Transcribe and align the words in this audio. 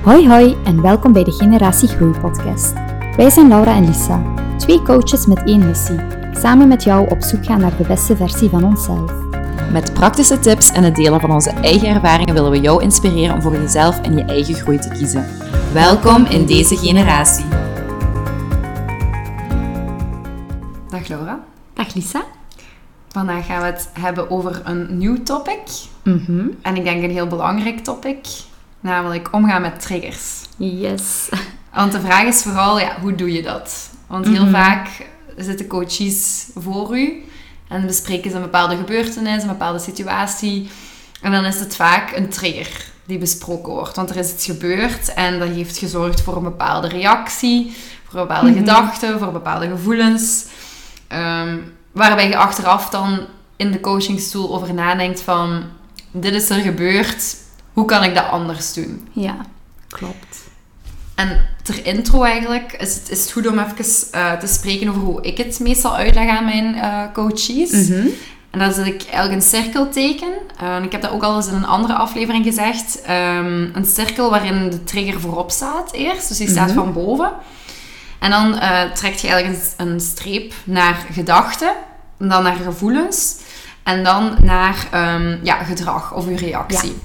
Hoi 0.00 0.28
hoi 0.28 0.56
en 0.64 0.82
welkom 0.82 1.12
bij 1.12 1.24
de 1.24 1.32
Generatie 1.32 1.88
Groei 1.88 2.18
podcast. 2.20 2.72
Wij 3.16 3.30
zijn 3.30 3.48
Laura 3.48 3.74
en 3.74 3.86
Lisa, 3.86 4.34
twee 4.58 4.82
coaches 4.82 5.26
met 5.26 5.42
één 5.44 5.66
missie. 5.66 5.98
Samen 6.32 6.68
met 6.68 6.84
jou 6.84 7.10
op 7.10 7.22
zoek 7.22 7.44
gaan 7.44 7.60
naar 7.60 7.76
de 7.76 7.86
beste 7.86 8.16
versie 8.16 8.48
van 8.48 8.64
onszelf. 8.64 9.12
Met 9.72 9.94
praktische 9.94 10.38
tips 10.38 10.70
en 10.70 10.84
het 10.84 10.94
delen 10.94 11.20
van 11.20 11.30
onze 11.30 11.50
eigen 11.50 11.88
ervaringen 11.88 12.34
willen 12.34 12.50
we 12.50 12.60
jou 12.60 12.82
inspireren 12.82 13.34
om 13.34 13.42
voor 13.42 13.52
jezelf 13.52 14.00
en 14.00 14.16
je 14.16 14.24
eigen 14.24 14.54
groei 14.54 14.78
te 14.78 14.88
kiezen. 14.88 15.26
Welkom 15.72 16.24
in 16.24 16.46
deze 16.46 16.76
generatie. 16.76 17.44
Dag 20.88 21.08
Laura. 21.08 21.44
Dag 21.74 21.94
Lisa. 21.94 22.22
Vandaag 23.08 23.46
gaan 23.46 23.60
we 23.60 23.66
het 23.66 23.90
hebben 23.92 24.30
over 24.30 24.62
een 24.64 24.98
nieuw 24.98 25.22
topic. 25.22 25.60
Mhm. 26.04 26.46
En 26.62 26.76
ik 26.76 26.84
denk 26.84 27.02
een 27.02 27.10
heel 27.10 27.26
belangrijk 27.26 27.78
topic. 27.78 28.48
Namelijk 28.80 29.28
omgaan 29.32 29.62
met 29.62 29.80
triggers. 29.80 30.40
Yes. 30.56 31.28
Want 31.74 31.92
de 31.92 32.00
vraag 32.00 32.22
is 32.24 32.42
vooral, 32.42 32.80
ja, 32.80 32.96
hoe 33.00 33.14
doe 33.14 33.32
je 33.32 33.42
dat? 33.42 33.90
Want 34.06 34.26
heel 34.26 34.42
Mhm. 34.44 34.52
vaak 34.52 34.88
zitten 35.36 35.66
coaches 35.66 36.46
voor 36.54 36.98
u. 36.98 37.24
En 37.68 37.86
bespreken 37.86 38.30
ze 38.30 38.36
een 38.36 38.42
bepaalde 38.42 38.76
gebeurtenis, 38.76 39.42
een 39.42 39.48
bepaalde 39.48 39.78
situatie. 39.78 40.70
En 41.22 41.32
dan 41.32 41.44
is 41.44 41.60
het 41.60 41.76
vaak 41.76 42.16
een 42.16 42.28
trigger 42.28 42.84
die 43.04 43.18
besproken 43.18 43.72
wordt. 43.72 43.96
Want 43.96 44.10
er 44.10 44.16
is 44.16 44.32
iets 44.32 44.44
gebeurd 44.44 45.14
en 45.14 45.38
dat 45.38 45.48
heeft 45.48 45.78
gezorgd 45.78 46.20
voor 46.20 46.36
een 46.36 46.42
bepaalde 46.42 46.88
reactie. 46.88 47.76
Voor 48.08 48.20
een 48.20 48.26
bepaalde 48.26 48.50
Mhm. 48.50 48.58
gedachten, 48.58 49.18
voor 49.18 49.32
bepaalde 49.32 49.68
gevoelens. 49.68 50.44
Ehm, 51.08 51.56
waarbij 51.92 52.28
je 52.28 52.36
achteraf 52.36 52.88
dan 52.90 53.18
in 53.56 53.70
de 53.70 53.80
coachingstoel 53.80 54.54
over 54.54 54.74
nadenkt 54.74 55.20
van... 55.22 55.62
Dit 56.12 56.34
is 56.34 56.50
er 56.50 56.60
gebeurd, 56.60 57.36
hoe 57.80 57.88
kan 57.88 58.04
ik 58.04 58.14
dat 58.14 58.28
anders 58.30 58.72
doen? 58.72 59.08
Ja, 59.12 59.36
klopt. 59.88 60.38
En 61.14 61.46
ter 61.62 61.86
intro 61.86 62.22
eigenlijk 62.22 62.72
is 62.72 62.94
het, 62.94 63.10
is 63.10 63.20
het 63.22 63.32
goed 63.32 63.46
om 63.46 63.58
even 63.58 64.10
eh, 64.12 64.32
te 64.32 64.46
spreken 64.46 64.88
over 64.88 65.00
hoe 65.00 65.22
ik 65.22 65.38
het 65.38 65.60
meestal 65.60 65.96
uitleg 65.96 66.28
aan 66.28 66.44
mijn 66.44 66.74
eh, 66.74 67.02
coaches. 67.12 67.70
Mhm. 67.70 68.06
En 68.50 68.58
dat 68.58 68.70
is 68.70 68.76
dat 68.76 68.86
ik 68.86 69.02
eigenlijk 69.02 69.32
een 69.32 69.48
cirkel 69.48 69.88
teken. 69.90 70.32
Eh, 70.58 70.82
ik 70.82 70.92
heb 70.92 71.02
dat 71.02 71.10
ook 71.10 71.22
al 71.22 71.36
eens 71.36 71.46
in 71.46 71.54
een 71.54 71.66
andere 71.66 71.94
aflevering 71.94 72.44
gezegd. 72.44 73.02
Ehm, 73.02 73.68
een 73.72 73.84
cirkel 73.86 74.30
waarin 74.30 74.70
de 74.70 74.84
trigger 74.84 75.20
voorop 75.20 75.50
staat 75.50 75.92
eerst. 75.92 76.28
Dus 76.28 76.36
die 76.36 76.48
staat 76.48 76.68
Mhm. 76.68 76.76
van 76.76 76.92
boven. 76.92 77.32
En 78.18 78.30
dan 78.30 78.60
trek 78.94 79.14
je 79.14 79.28
eigenlijk 79.28 79.62
een, 79.76 79.88
een 79.88 80.00
streep 80.00 80.52
naar 80.64 81.06
gedachten. 81.12 81.72
En 82.18 82.28
dan 82.28 82.42
naar 82.42 82.56
gevoelens. 82.56 83.36
En 83.82 84.04
dan 84.04 84.36
naar 84.42 84.86
ehm, 84.90 85.36
ja, 85.42 85.54
gedrag 85.62 86.14
of 86.14 86.26
uw 86.26 86.36
reactie. 86.36 86.96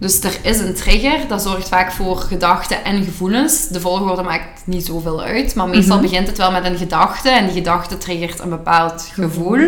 Dus 0.00 0.20
er 0.20 0.36
is 0.42 0.58
een 0.58 0.74
trigger, 0.74 1.18
dat 1.28 1.42
zorgt 1.42 1.68
vaak 1.68 1.92
voor 1.92 2.16
gedachten 2.16 2.84
en 2.84 3.04
gevoelens. 3.04 3.68
De 3.68 3.80
volgorde 3.80 4.22
maakt 4.22 4.60
niet 4.64 4.86
zoveel 4.86 5.22
uit, 5.22 5.54
maar 5.54 5.68
meestal 5.68 5.96
Mhm. 5.98 6.06
begint 6.06 6.26
het 6.26 6.38
wel 6.38 6.50
met 6.52 6.64
een 6.64 6.76
gedachte 6.76 7.28
en 7.30 7.44
die 7.44 7.54
gedachte 7.54 7.98
triggert 7.98 8.38
een 8.40 8.48
bepaald 8.48 9.08
gevoel. 9.14 9.58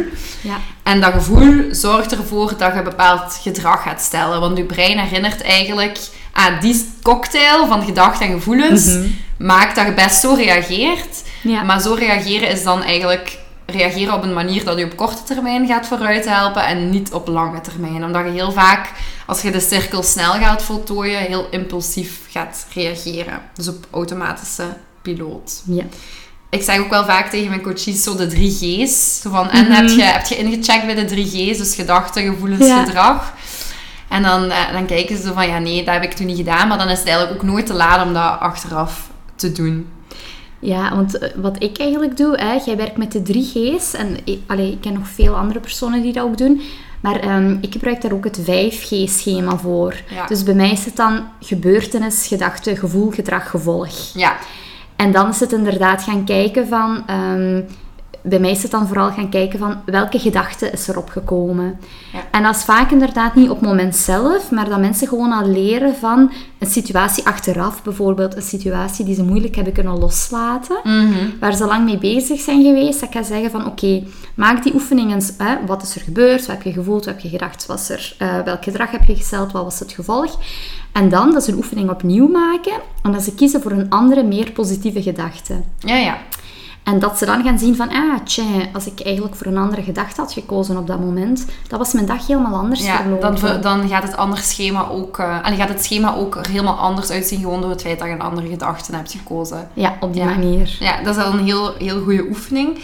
Ja. 0.41 0.57
En 0.83 1.01
dat 1.01 1.13
gevoel 1.13 1.65
zorgt 1.71 2.13
ervoor 2.17 2.53
dat 2.57 2.73
je 2.73 2.79
een 2.79 2.85
bepaald 2.85 3.39
gedrag 3.43 3.83
gaat 3.83 4.01
stellen, 4.01 4.41
want 4.41 4.57
je 4.57 4.65
brein 4.65 4.99
herinnert 4.99 5.43
eigenlijk 5.43 5.99
aan 6.33 6.59
die 6.61 6.89
cocktail 7.03 7.67
van 7.67 7.83
gedachten 7.85 8.27
en 8.27 8.33
gevoelens 8.33 8.87
Mhm. 8.87 9.07
maakt 9.39 9.77
dat 9.77 9.87
je 9.87 9.93
best 9.95 10.21
zo 10.21 10.35
reageert. 10.35 11.23
Ja. 11.43 11.63
Maar 11.63 11.81
zo 11.81 11.95
reageren 11.95 12.49
is 12.51 12.63
dan 12.63 12.83
eigenlijk 12.83 13.39
reageren 13.73 14.15
op 14.15 14.23
een 14.23 14.33
manier 14.33 14.65
dat 14.65 14.79
je 14.79 14.85
op 14.85 14.97
korte 14.97 15.23
termijn 15.23 15.67
gaat 15.67 15.87
vooruit 15.87 16.29
helpen 16.29 16.67
en 16.67 16.91
niet 16.91 17.13
op 17.13 17.29
lange 17.29 17.61
termijn. 17.61 18.05
Omdat 18.05 18.25
je 18.25 18.31
heel 18.31 18.53
vaak, 18.53 18.91
als 19.27 19.43
je 19.43 19.51
de 19.51 19.61
cirkel 19.61 20.03
snel 20.03 20.33
gaat 20.33 20.63
voltooien, 20.63 21.19
heel 21.21 21.47
impulsief 21.51 22.21
gaat 22.31 22.67
reageren. 22.75 23.41
Dus 23.55 23.69
op 23.69 23.87
automatische 23.91 24.65
piloot. 25.03 25.63
Ja. 25.67 25.85
Ik 26.51 26.63
zeg 26.63 26.79
ook 26.79 26.91
wel 26.91 27.05
vaak 27.05 27.31
tegen 27.31 27.49
mijn 27.49 27.63
coaches 27.63 28.03
zo 28.03 28.17
de 28.17 28.27
drie 28.27 28.51
G's. 28.87 29.21
Zo 29.21 29.31
van, 29.31 29.51
en 29.51 29.65
Mhm. 29.65 29.73
heb, 29.73 29.89
je, 29.89 30.03
heb 30.03 30.27
je 30.27 30.37
ingecheckt 30.37 30.87
bij 30.87 30.95
de 30.95 31.05
drie 31.05 31.27
G's? 31.27 31.59
Dus 31.59 31.75
gedachten, 31.75 32.23
gevoelens, 32.25 32.67
Ja. 32.67 32.85
gedrag. 32.85 33.33
En 34.09 34.23
dan, 34.23 34.51
eh, 34.51 34.73
dan 34.73 34.87
kijken 34.87 35.17
ze 35.17 35.33
van, 35.33 35.47
ja 35.47 35.59
nee, 35.59 35.85
dat 35.85 35.95
heb 35.95 36.03
ik 36.03 36.13
toen 36.13 36.27
niet 36.27 36.37
gedaan. 36.37 36.69
Maar 36.69 36.79
dan 36.79 36.89
is 36.89 36.99
het 36.99 37.09
eigenlijk 37.09 37.37
ook 37.43 37.49
nooit 37.51 37.67
te 37.67 37.73
laat 37.75 38.07
om 38.07 38.13
dat 38.13 38.41
achteraf 38.41 39.11
te 39.37 39.53
doen. 39.53 39.87
Ja, 40.65 40.95
want 40.95 41.19
eh, 41.19 41.29
wat 41.37 41.63
ik 41.63 41.79
eigenlijk 41.79 42.17
doe, 42.17 42.37
hè, 42.37 42.53
jij 42.65 42.77
werkt 42.77 42.97
met 42.97 43.13
de 43.13 43.23
drie 43.23 43.45
G's. 43.45 43.95
En 43.95 44.17
ik, 44.25 44.41
allee, 44.47 44.73
ik 44.73 44.81
ken 44.81 44.93
nog 44.93 45.09
veel 45.09 45.35
andere 45.37 45.61
personen 45.61 46.03
die 46.03 46.13
dat 46.13 46.25
ook 46.25 46.39
doen. 46.39 46.61
Maar 47.01 47.21
ehm, 47.21 47.57
ik 47.61 47.73
gebruik 47.73 48.01
daar 48.03 48.13
ook 48.13 48.25
het 48.25 48.41
5G-schema 48.41 49.57
voor. 49.57 49.95
Ja. 50.09 50.27
Dus 50.27 50.43
bij 50.43 50.55
mij 50.55 50.71
is 50.71 50.85
het 50.85 50.97
dan 50.97 51.25
gebeurtenis, 51.41 52.27
gedachte, 52.27 52.77
gevoel, 52.77 53.11
gedrag, 53.11 53.51
gevolg. 53.51 54.15
Ja, 54.15 54.37
En 54.97 55.13
dan 55.13 55.29
is 55.29 55.41
het 55.41 55.53
inderdaad 55.53 56.03
gaan 56.03 56.25
kijken 56.25 56.69
van... 56.69 57.03
ehm, 57.07 57.63
bij 58.23 58.39
mij 58.39 58.51
is 58.51 58.63
het 58.63 58.71
dan 58.71 58.87
vooral 58.87 59.11
gaan 59.11 59.29
kijken 59.29 59.59
van 59.59 59.77
welke 59.85 60.19
gedachte 60.19 60.71
is 60.71 60.89
erop 60.89 61.09
gekomen. 61.09 61.79
Ja. 62.13 62.19
En 62.31 62.43
dat 62.43 62.57
is 62.57 62.63
vaak 62.65 62.91
inderdaad 62.91 63.35
niet 63.35 63.51
op 63.51 63.59
het 63.61 63.69
moment 63.69 63.97
zelf, 63.97 64.51
maar 64.51 64.69
dat 64.69 64.81
mensen 64.81 65.09
gewoon 65.09 65.33
al 65.33 65.47
leren 65.49 65.95
van 65.97 66.33
een 66.59 66.67
situatie 66.71 67.27
achteraf. 67.27 67.83
Bijvoorbeeld 67.83 68.37
een 68.37 68.43
situatie 68.43 69.05
die 69.05 69.15
ze 69.15 69.23
moeilijk 69.25 69.55
hebben 69.55 69.73
kunnen 69.73 69.99
loslaten 69.99 70.77
Mhm. 70.85 71.15
waar 71.41 71.55
ze 71.55 71.65
lang 71.67 71.85
mee 71.85 71.99
bezig 71.99 72.41
zijn 72.41 72.63
geweest, 72.63 73.01
dat 73.01 73.13
ga 73.13 73.23
zeggen 73.23 73.51
van 73.51 73.67
oké, 73.67 74.03
maak 74.35 74.63
die 74.63 74.75
oefening 74.75 75.13
eens. 75.13 75.33
Hè, 75.39 75.57
wat 75.67 75.83
is 75.83 75.95
er 75.95 76.01
gebeurd? 76.01 76.41
Wat 76.47 76.57
heb 76.57 76.63
je 76.63 76.73
gevoeld? 76.73 77.05
Wat 77.05 77.15
heb 77.15 77.21
je 77.23 77.29
gedacht? 77.29 77.67
Was 77.67 77.89
er, 77.89 78.15
eh, 78.19 78.39
welk 78.45 78.65
gedrag 78.65 78.91
heb 78.91 79.05
je 79.05 79.15
gesteld? 79.17 79.53
Wat 79.53 79.65
was 79.65 79.79
het 79.79 79.93
gevolg? 79.93 80.39
En 80.93 81.09
dan 81.09 81.33
dat 81.33 81.45
ze 81.45 81.51
een 81.51 81.57
oefening 81.57 81.91
opnieuw 81.91 82.29
maken 82.29 82.73
en 83.03 83.13
dat 83.13 83.23
ze 83.23 83.35
kiezen 83.35 83.63
voor 83.63 83.71
een 83.71 83.91
andere, 83.91 84.23
meer 84.23 84.51
positieve 84.53 85.03
gedachte. 85.03 85.55
ja, 85.79 85.97
ja. 85.97 86.17
En 86.83 86.99
dat 86.99 87.19
ze 87.19 87.27
dan 87.27 87.43
gaan 87.45 87.59
zien 87.59 87.77
van, 87.77 87.89
ah, 87.89 88.19
tja, 88.25 88.43
als 88.73 88.87
ik 88.87 89.01
eigenlijk 89.01 89.35
voor 89.37 89.47
een 89.47 89.57
andere 89.59 89.83
gedachte 89.83 90.21
had 90.21 90.33
gekozen 90.33 90.77
op 90.77 90.87
dat 90.87 91.01
moment, 91.01 91.47
dat 91.69 91.79
was 91.79 91.93
mijn 91.93 92.07
dag 92.07 92.27
helemaal 92.27 92.61
anders 92.61 92.85
Ja, 92.85 92.97
verlopen. 92.97 93.41
dan, 93.41 93.61
dan 93.81 93.89
gaat 93.89 94.03
het 94.03 94.17
andere 94.17 94.43
schema 94.43 94.87
ook, 94.89 95.19
eh, 95.19 95.37
en 95.43 95.57
gaat 95.57 95.69
het 95.69 95.85
schema 95.85 96.15
ook 96.15 96.37
er 96.37 96.49
helemaal 96.49 96.77
anders 96.79 97.11
uitzien, 97.11 97.41
gewoon 97.41 97.61
door 97.61 97.71
het 97.71 97.81
feit 97.83 97.99
dat 97.99 98.09
je 98.09 98.15
een 98.15 98.21
andere 98.21 98.49
gedachte 98.49 98.95
hebt 98.97 99.13
gekozen. 99.13 99.69
Ja, 99.73 99.97
op 100.01 100.13
die 100.13 100.23
Ja. 100.23 100.29
manier. 100.29 100.77
Ja, 100.81 101.03
dat 101.03 101.17
is 101.17 101.23
al 101.25 101.33
een 101.33 101.45
heel, 101.45 101.75
heel 101.79 102.03
goede 102.03 102.25
oefening. 102.29 102.79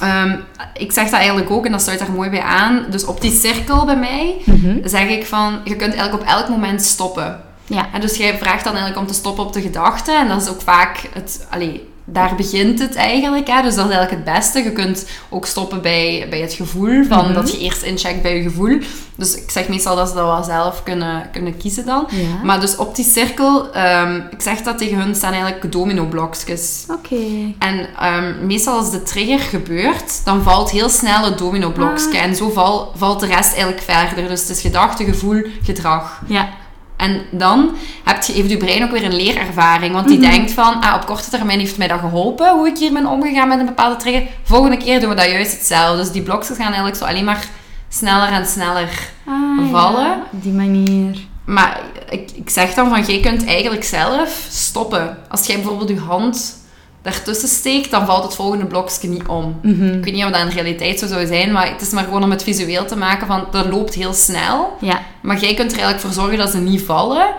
Ehm, 0.00 0.36
ik 0.74 0.92
zeg 0.92 1.04
dat 1.04 1.12
eigenlijk 1.12 1.50
ook, 1.50 1.66
en 1.66 1.72
dat 1.72 1.82
sluit 1.82 1.98
daar 1.98 2.10
mooi 2.12 2.30
bij 2.30 2.42
aan. 2.42 2.84
Dus 2.90 3.04
op 3.04 3.20
die 3.20 3.32
cirkel 3.32 3.84
bij 3.84 3.96
mij 3.96 4.34
Mhm. 4.44 4.88
zeg 4.88 5.08
ik 5.08 5.26
van, 5.26 5.52
je 5.64 5.76
kunt 5.76 5.94
eigenlijk 5.94 6.22
op 6.22 6.28
elk 6.28 6.48
moment 6.48 6.82
stoppen. 6.82 7.40
Ja. 7.66 7.86
En 7.92 8.00
dus 8.00 8.16
jij 8.16 8.38
vraagt 8.38 8.64
dan 8.64 8.72
eigenlijk 8.72 9.02
om 9.02 9.06
te 9.08 9.14
stoppen 9.18 9.44
op 9.44 9.52
de 9.52 9.60
gedachte. 9.60 10.12
En 10.12 10.28
dat 10.28 10.42
is 10.42 10.48
ook 10.48 10.60
vaak 10.60 11.08
het... 11.12 11.46
Allee, 11.50 11.88
daar 12.04 12.34
begint 12.36 12.78
het 12.78 12.94
eigenlijk. 12.94 13.48
Hè? 13.48 13.62
Dus 13.62 13.74
dat 13.74 13.88
is 13.88 13.94
eigenlijk 13.94 14.26
het 14.26 14.34
beste. 14.34 14.62
Je 14.62 14.72
kunt 14.72 15.06
ook 15.28 15.46
stoppen 15.46 15.82
bij, 15.82 16.26
bij 16.30 16.40
het 16.40 16.52
gevoel. 16.52 17.04
Van 17.04 17.24
Mhm. 17.24 17.34
Dat 17.34 17.52
je 17.52 17.58
eerst 17.58 17.82
incheckt 17.82 18.22
bij 18.22 18.36
je 18.36 18.42
gevoel. 18.42 18.78
Dus 19.16 19.36
ik 19.36 19.50
zeg 19.50 19.68
meestal 19.68 19.96
dat 19.96 20.08
ze 20.08 20.14
dat 20.14 20.24
wel 20.26 20.42
zelf 20.44 20.82
kunnen, 20.82 21.28
kunnen 21.32 21.56
kiezen 21.56 21.86
dan. 21.86 22.06
Ja. 22.10 22.44
Maar 22.44 22.60
dus 22.60 22.76
op 22.76 22.96
die 22.96 23.04
cirkel... 23.04 23.72
ehm, 23.72 24.20
ik 24.30 24.42
zeg 24.42 24.60
dat 24.62 24.78
tegen 24.78 24.98
hun, 24.98 25.14
staan 25.14 25.32
eigenlijk 25.32 25.72
domino-blokjes. 25.72 26.84
Oké. 26.90 27.16
En 27.58 27.86
ehm, 28.00 28.46
meestal 28.46 28.76
als 28.78 28.90
de 28.90 29.02
trigger 29.02 29.38
gebeurt, 29.38 30.24
dan 30.24 30.42
valt 30.42 30.70
heel 30.70 30.88
snel 30.88 31.24
het 31.24 31.38
domino-blokje. 31.38 32.18
Ah. 32.18 32.22
En 32.24 32.36
zo 32.36 32.50
val- 32.50 32.92
valt 32.96 33.20
de 33.20 33.26
rest 33.26 33.52
eigenlijk 33.52 33.82
verder. 33.82 34.28
Dus 34.28 34.40
het 34.40 34.50
is 34.50 34.60
gedachte, 34.60 35.04
gevoel, 35.04 35.42
gedrag. 35.62 36.20
Ja. 36.26 36.48
En 36.96 37.22
dan 37.30 37.76
heb 38.04 38.22
je, 38.22 38.32
heeft 38.32 38.50
je 38.50 38.56
brein 38.56 38.82
ook 38.84 38.90
weer 38.90 39.04
een 39.04 39.16
leerervaring. 39.16 39.92
Want 39.94 40.08
die 40.08 40.18
Mhm. 40.18 40.30
denkt 40.30 40.52
van, 40.52 40.80
ah, 40.80 40.94
op 40.94 41.06
korte 41.06 41.30
termijn 41.30 41.58
heeft 41.58 41.78
mij 41.78 41.88
dat 41.88 42.00
geholpen, 42.00 42.52
hoe 42.56 42.66
ik 42.68 42.78
hier 42.78 42.92
ben 42.92 43.06
omgegaan 43.06 43.48
met 43.48 43.58
een 43.58 43.66
bepaalde 43.66 43.96
trigger. 43.96 44.22
Volgende 44.42 44.76
keer 44.76 45.00
doen 45.00 45.08
we 45.08 45.14
dat 45.14 45.30
juist 45.30 45.52
hetzelfde. 45.52 46.02
Dus 46.02 46.12
die 46.12 46.22
blokjes 46.22 46.56
gaan 46.56 46.66
eigenlijk 46.66 46.96
zo 46.96 47.04
alleen 47.04 47.24
maar 47.24 47.46
sneller 47.88 48.28
en 48.28 48.46
sneller 48.46 48.88
Ah, 49.26 49.70
vallen. 49.70 50.04
ja, 50.06 50.22
op 50.32 50.42
die 50.42 50.52
manier. 50.52 51.18
Maar 51.44 51.80
ik, 52.10 52.30
ik 52.34 52.50
zeg 52.50 52.74
dan 52.74 52.88
van, 52.88 53.02
jij 53.02 53.20
kunt 53.20 53.44
eigenlijk 53.46 53.84
zelf 53.84 54.46
stoppen. 54.50 55.16
Als 55.28 55.46
jij 55.46 55.56
bijvoorbeeld 55.56 55.88
je 55.88 55.98
hand 55.98 56.56
daartussen 57.04 57.48
steekt, 57.48 57.90
dan 57.90 58.06
valt 58.06 58.24
het 58.24 58.34
volgende 58.34 58.66
blokje 58.66 59.08
niet 59.08 59.26
om. 59.26 59.58
Mhm. 59.62 59.84
Ik 59.84 60.04
weet 60.04 60.14
niet 60.14 60.24
of 60.24 60.30
dat 60.30 60.40
in 60.40 60.48
realiteit 60.48 60.98
zo 60.98 61.06
zou 61.06 61.26
zijn, 61.26 61.52
maar 61.52 61.70
het 61.70 61.80
is 61.80 61.90
maar 61.90 62.04
gewoon 62.04 62.22
om 62.22 62.30
het 62.30 62.42
visueel 62.42 62.84
te 62.84 62.96
maken 62.96 63.26
van, 63.26 63.46
dat 63.50 63.66
loopt 63.66 63.94
heel 63.94 64.12
snel. 64.12 64.76
Ja. 64.80 65.02
Maar 65.22 65.38
jij 65.38 65.54
kunt 65.54 65.72
er 65.72 65.78
eigenlijk 65.78 66.00
voor 66.00 66.22
zorgen 66.22 66.38
dat 66.38 66.50
ze 66.50 66.58
niet 66.58 66.82
vallen. 66.82 67.34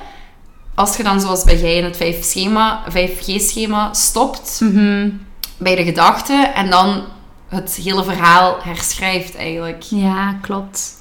Als 0.76 0.98
je 0.98 1.04
dan, 1.04 1.22
zoals 1.22 1.44
bij 1.44 1.58
jij 1.60 1.76
in 1.78 1.84
het 1.84 1.96
5-schema 1.98 2.84
5G-schema, 2.90 3.94
stopt 3.94 4.60
Mhm. 4.62 5.10
bij 5.58 5.76
de 5.76 5.84
gedachte 5.84 6.34
en 6.56 6.70
dan 6.70 7.04
het 7.48 7.76
hele 7.76 8.04
verhaal 8.04 8.58
herschrijft 8.64 9.36
eigenlijk. 9.36 9.82
Ja, 9.82 10.34
klopt. 10.42 10.98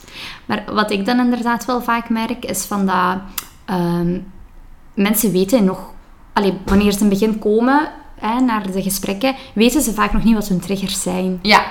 Maar 0.46 0.64
wat 0.72 0.90
ik 0.90 1.06
dan 1.06 1.18
inderdaad 1.18 1.64
wel 1.64 1.82
vaak 1.82 2.08
merk, 2.08 2.44
is 2.44 2.64
van 2.64 2.86
dat 2.86 3.18
ehm, 3.64 4.18
mensen 4.94 5.32
weten 5.32 5.64
nog... 5.64 5.78
Allee, 6.32 6.58
wanneer 6.64 6.92
ze 6.92 6.98
in 7.00 7.10
het 7.10 7.18
begin 7.18 7.38
komen 7.38 7.88
hè, 8.20 8.40
naar 8.40 8.70
de 8.72 8.82
gesprekken, 8.82 9.34
weten 9.52 9.80
ze 9.82 9.92
vaak 9.92 10.12
nog 10.12 10.24
niet 10.24 10.34
wat 10.34 10.48
hun 10.48 10.60
triggers 10.60 11.02
zijn. 11.02 11.38
Ja, 11.42 11.62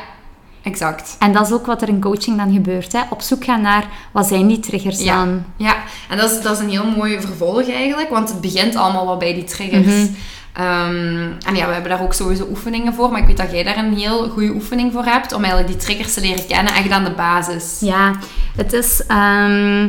exact. 0.64 1.16
En 1.20 1.34
dat 1.34 1.46
is 1.48 1.52
ook 1.54 1.66
wat 1.66 1.82
er 1.82 1.88
in 1.88 2.02
coaching 2.02 2.38
dan 2.38 2.54
gebeurt. 2.54 2.92
Hè? 2.92 3.00
Op 3.10 3.22
zoek 3.22 3.44
gaan 3.44 3.62
naar 3.62 3.86
wat 4.12 4.28
zijn 4.28 4.48
die 4.48 4.60
triggers 4.60 5.02
Ja. 5.04 5.16
dan. 5.26 5.44
Ja, 5.58 5.76
en 6.10 6.18
dat 6.18 6.32
is, 6.32 6.42
dat 6.42 6.54
is 6.58 6.64
een 6.64 6.70
heel 6.70 6.92
mooi 6.98 7.22
vervolg 7.22 7.70
eigenlijk, 7.70 8.10
want 8.10 8.30
het 8.30 8.42
begint 8.42 8.76
allemaal 8.76 9.06
wel 9.06 9.18
bij 9.18 9.34
die 9.34 9.44
triggers. 9.44 10.08
Ehm, 10.54 11.32
en 11.46 11.56
ja, 11.56 11.68
we 11.68 11.74
hebben 11.74 11.92
daar 11.92 12.02
ook 12.02 12.14
sowieso 12.14 12.48
oefeningen 12.50 12.94
voor, 12.94 13.12
maar 13.12 13.20
ik 13.22 13.28
weet 13.28 13.38
dat 13.38 13.52
jij 13.52 13.64
daar 13.64 13.78
een 13.78 13.98
heel 13.98 14.30
goede 14.30 14.52
oefening 14.54 14.92
voor 14.94 15.04
hebt, 15.06 15.34
om 15.34 15.44
eigenlijk 15.44 15.74
die 15.74 15.86
triggers 15.86 16.14
te 16.14 16.22
leren 16.22 16.48
kennen, 16.48 16.74
echt 16.74 16.90
aan 16.90 17.04
de 17.04 17.12
basis. 17.14 17.78
Ja, 17.80 18.16
het 18.56 18.74
is... 18.74 19.04
ehm, 19.08 19.88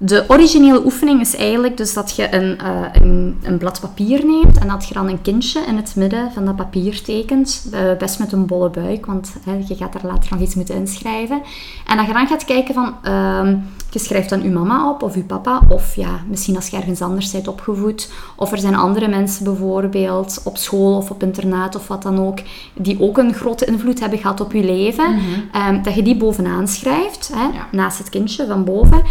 de 0.00 0.24
originele 0.28 0.84
oefening 0.84 1.20
is 1.20 1.36
eigenlijk 1.36 1.76
dus 1.76 1.94
dat 1.94 2.16
je 2.16 2.34
een, 2.34 2.58
eh, 2.58 2.82
een, 2.92 3.38
een 3.42 3.58
blad 3.58 3.80
papier 3.80 4.26
neemt 4.26 4.58
en 4.58 4.68
dat 4.68 4.88
je 4.88 4.94
dan 4.94 5.08
een 5.08 5.22
kindje 5.22 5.60
in 5.66 5.76
het 5.76 5.96
midden 5.96 6.32
van 6.32 6.44
dat 6.44 6.56
papier 6.56 7.02
tekent. 7.02 7.68
eh, 7.72 7.80
best 7.98 8.18
met 8.18 8.32
een 8.32 8.46
bolle 8.46 8.70
buik, 8.70 9.06
want 9.06 9.34
hè, 9.44 9.64
je 9.68 9.74
gaat 9.74 9.94
er 9.94 10.06
later 10.06 10.30
nog 10.32 10.40
iets 10.40 10.54
moeten 10.54 10.74
inschrijven. 10.74 11.42
En 11.86 11.96
dat 11.96 12.06
je 12.06 12.12
dan 12.12 12.26
gaat 12.26 12.44
kijken 12.44 12.74
van... 12.74 12.94
ehm, 13.02 13.56
je 13.90 13.98
schrijft 13.98 14.28
dan 14.30 14.42
je 14.42 14.50
mama 14.50 14.90
op 14.90 15.02
of 15.02 15.14
je 15.14 15.22
papa. 15.22 15.60
Of 15.68 15.94
ja, 15.96 16.20
misschien 16.28 16.56
als 16.56 16.68
je 16.68 16.76
ergens 16.76 17.00
anders 17.02 17.30
bent 17.30 17.48
opgevoed. 17.48 18.10
Of 18.36 18.52
er 18.52 18.58
zijn 18.58 18.74
andere 18.74 19.08
mensen 19.08 19.44
bijvoorbeeld 19.44 20.40
op 20.44 20.56
school 20.56 20.96
of 20.96 21.10
op 21.10 21.22
internaat 21.22 21.74
of 21.76 21.88
wat 21.88 22.02
dan 22.02 22.18
ook. 22.18 22.38
Die 22.74 23.00
ook 23.00 23.18
een 23.18 23.34
grote 23.34 23.64
invloed 23.64 24.00
hebben 24.00 24.18
gehad 24.18 24.40
op 24.40 24.52
je 24.52 24.64
leven. 24.64 25.18
Ehm, 25.52 25.82
dat 25.82 25.94
je 25.94 26.02
die 26.02 26.16
bovenaan 26.16 26.68
schrijft. 26.68 27.30
Hè, 27.34 27.42
Ja. 27.42 27.66
Naast 27.72 27.98
het 27.98 28.08
kindje 28.08 28.46
van 28.46 28.64
boven. 28.64 29.02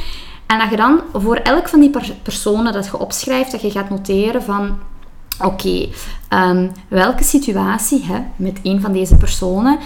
En 0.48 0.60
dat 0.60 0.70
je 0.70 0.76
dan 0.76 1.02
voor 1.14 1.36
elk 1.36 1.68
van 1.68 1.80
die 1.80 1.90
per- 1.90 2.16
personen 2.24 2.74
dat 2.74 2.86
je 2.86 3.00
opschrijft, 3.00 3.52
dat 3.52 3.62
je 3.62 3.72
gaat 3.72 3.90
noteren 3.90 4.44
van... 4.44 4.78
Oké, 5.44 5.88
ehm, 6.28 6.68
welke 6.88 7.24
situatie 7.24 8.04
hè, 8.04 8.20
met 8.36 8.60
een 8.64 8.82
van 8.82 8.92
deze 8.94 9.16
personen 9.16 9.78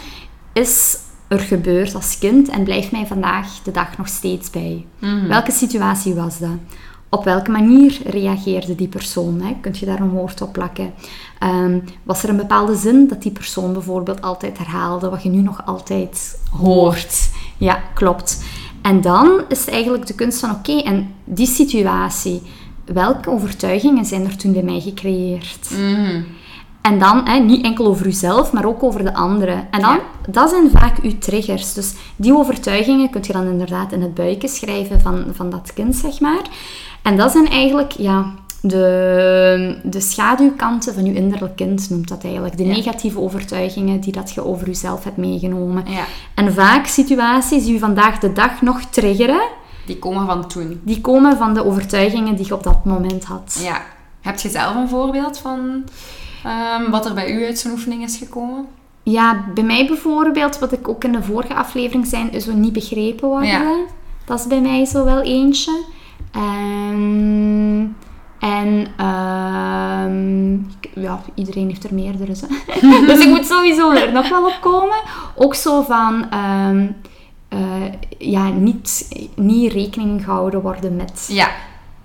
is 0.54 0.98
er 1.28 1.40
gebeurd 1.40 1.96
als 1.96 2.18
kind 2.18 2.50
en 2.50 2.64
blijft 2.64 2.92
mij 2.92 3.08
vandaag 3.08 3.48
de 3.64 3.72
dag 3.72 3.98
nog 3.98 4.08
steeds 4.08 4.50
bij? 4.50 4.86
Welke 5.28 5.52
situatie 5.52 6.14
was 6.14 6.40
dat? 6.40 6.50
Op 7.10 7.24
welke 7.24 7.52
manier 7.52 8.00
reageerde 8.06 8.76
die 8.76 8.88
persoon? 8.88 9.42
Hè? 9.42 9.58
Kunt 9.62 9.78
je 9.78 9.86
daar 9.86 10.00
een 10.00 10.10
woord 10.10 10.42
op 10.42 10.54
plakken? 10.54 10.94
Ehm, 11.40 11.80
was 12.04 12.24
er 12.24 12.30
een 12.30 12.38
bepaalde 12.38 12.76
zin 12.76 13.08
dat 13.08 13.22
die 13.22 13.32
persoon 13.32 13.74
bijvoorbeeld 13.74 14.22
altijd 14.22 14.58
herhaalde, 14.58 15.10
wat 15.10 15.24
je 15.24 15.30
nu 15.30 15.42
nog 15.42 15.66
altijd 15.66 16.40
hoort? 16.52 17.30
Ja, 17.58 17.82
klopt. 17.94 18.44
En 18.82 19.02
dan 19.02 19.42
is 19.48 19.60
het 19.60 19.70
eigenlijk 19.70 20.08
de 20.08 20.16
kunst 20.16 20.40
van, 20.40 20.52
oké, 20.52 20.78
en 20.78 21.14
die 21.24 21.48
situatie, 21.48 22.42
welke 22.86 23.30
overtuigingen 23.30 24.06
zijn 24.06 24.26
er 24.26 24.38
toen 24.38 24.54
bij 24.54 24.64
mij 24.64 24.80
gecreëerd? 24.80 25.70
Mhm. 25.72 26.22
En 26.82 27.00
dan 27.00 27.22
hè, 27.28 27.40
niet 27.40 27.66
enkel 27.66 27.86
over 27.86 28.06
uzelf, 28.06 28.52
maar 28.52 28.66
ook 28.66 28.84
over 28.84 29.04
de 29.04 29.14
anderen. 29.14 29.68
En 29.72 29.82
dan, 29.82 29.94
Ja. 29.94 30.02
dat 30.28 30.50
zijn 30.50 30.70
vaak 30.70 30.98
uw 31.04 31.18
triggers. 31.18 31.74
Dus 31.74 31.94
die 32.16 32.36
overtuigingen 32.38 33.10
kun 33.10 33.22
je 33.28 33.34
dan 33.34 33.48
inderdaad 33.48 33.92
in 33.92 34.02
het 34.02 34.14
buikje 34.14 34.48
schrijven 34.48 35.02
van, 35.02 35.26
van 35.34 35.50
dat 35.50 35.74
kind, 35.74 35.96
zeg 35.96 36.20
maar. 36.20 36.42
En 37.02 37.18
dat 37.18 37.32
zijn 37.32 37.48
eigenlijk 37.48 37.92
ja, 37.92 38.26
de, 38.62 39.80
de 39.84 40.02
schaduwkanten 40.02 40.94
van 40.94 41.06
je 41.06 41.14
innerlijk 41.14 41.56
kind, 41.56 41.90
noemt 41.90 42.08
dat 42.08 42.24
eigenlijk. 42.24 42.58
De 42.58 42.66
Ja. 42.66 42.74
negatieve 42.76 43.20
overtuigingen 43.20 44.00
die 44.00 44.12
dat 44.14 44.32
je 44.32 44.46
over 44.46 44.68
jezelf 44.68 45.04
hebt 45.04 45.18
meegenomen. 45.18 45.84
Ja, 45.88 46.04
En 46.36 46.54
vaak 46.54 46.86
situaties 46.86 47.64
die 47.64 47.74
je 47.74 47.80
vandaag 47.80 48.20
de 48.20 48.34
dag 48.34 48.62
nog 48.62 48.82
triggeren, 48.82 49.42
die 49.86 50.00
komen 50.00 50.26
van 50.26 50.48
toen. 50.48 50.82
die 50.84 51.02
komen 51.02 51.38
van 51.38 51.54
de 51.54 51.66
overtuigingen 51.66 52.36
die 52.36 52.46
je 52.46 52.54
op 52.54 52.64
dat 52.64 52.86
moment 52.86 53.24
had. 53.24 53.60
Ja. 53.64 53.82
Heb 54.22 54.40
je 54.40 54.50
zelf 54.50 54.76
een 54.76 54.90
voorbeeld 54.90 55.38
van 55.38 55.84
ehm, 56.44 56.90
wat 56.92 57.06
er 57.06 57.14
bij 57.14 57.32
u 57.32 57.46
uit 57.46 57.60
zo'n 57.60 57.72
oefening 57.72 58.04
is 58.04 58.18
gekomen? 58.18 58.66
Ja, 59.04 59.44
bij 59.54 59.64
mij 59.64 59.88
bijvoorbeeld, 59.88 60.60
wat 60.60 60.72
ik 60.72 60.88
ook 60.88 61.04
in 61.04 61.12
de 61.12 61.24
vorige 61.24 61.54
aflevering 61.54 62.08
zei, 62.08 62.28
is 62.32 62.44
zo 62.44 62.54
niet 62.54 62.74
begrepen 62.74 63.28
worden. 63.28 63.48
Ja. 63.50 63.74
Dat 64.26 64.40
is 64.40 64.48
bij 64.48 64.62
mij 64.62 64.86
zo 64.86 65.04
wel 65.06 65.22
eentje. 65.22 65.84
En, 66.32 67.96
en 68.42 68.88
ehm, 68.98 70.54
ik- 70.54 70.90
ja, 70.94 71.22
iedereen 71.36 71.68
heeft 71.68 71.84
er 71.84 71.94
meerdere. 71.94 72.34
Dus 73.08 73.20
ik 73.20 73.28
moet 73.30 73.46
sowieso 73.46 73.92
er 73.92 74.12
nog 74.12 74.30
wel 74.30 74.46
op 74.46 74.58
komen. 74.62 74.98
Ook 75.36 75.56
zo 75.56 75.82
van... 75.82 76.26
ehm, 76.30 76.86
eh, 77.50 77.60
ja, 78.18 78.50
niet, 78.50 79.08
niet 79.36 79.72
rekening 79.72 80.24
gehouden 80.24 80.62
worden 80.62 80.96
met 80.96 81.26
Ja. 81.32 81.48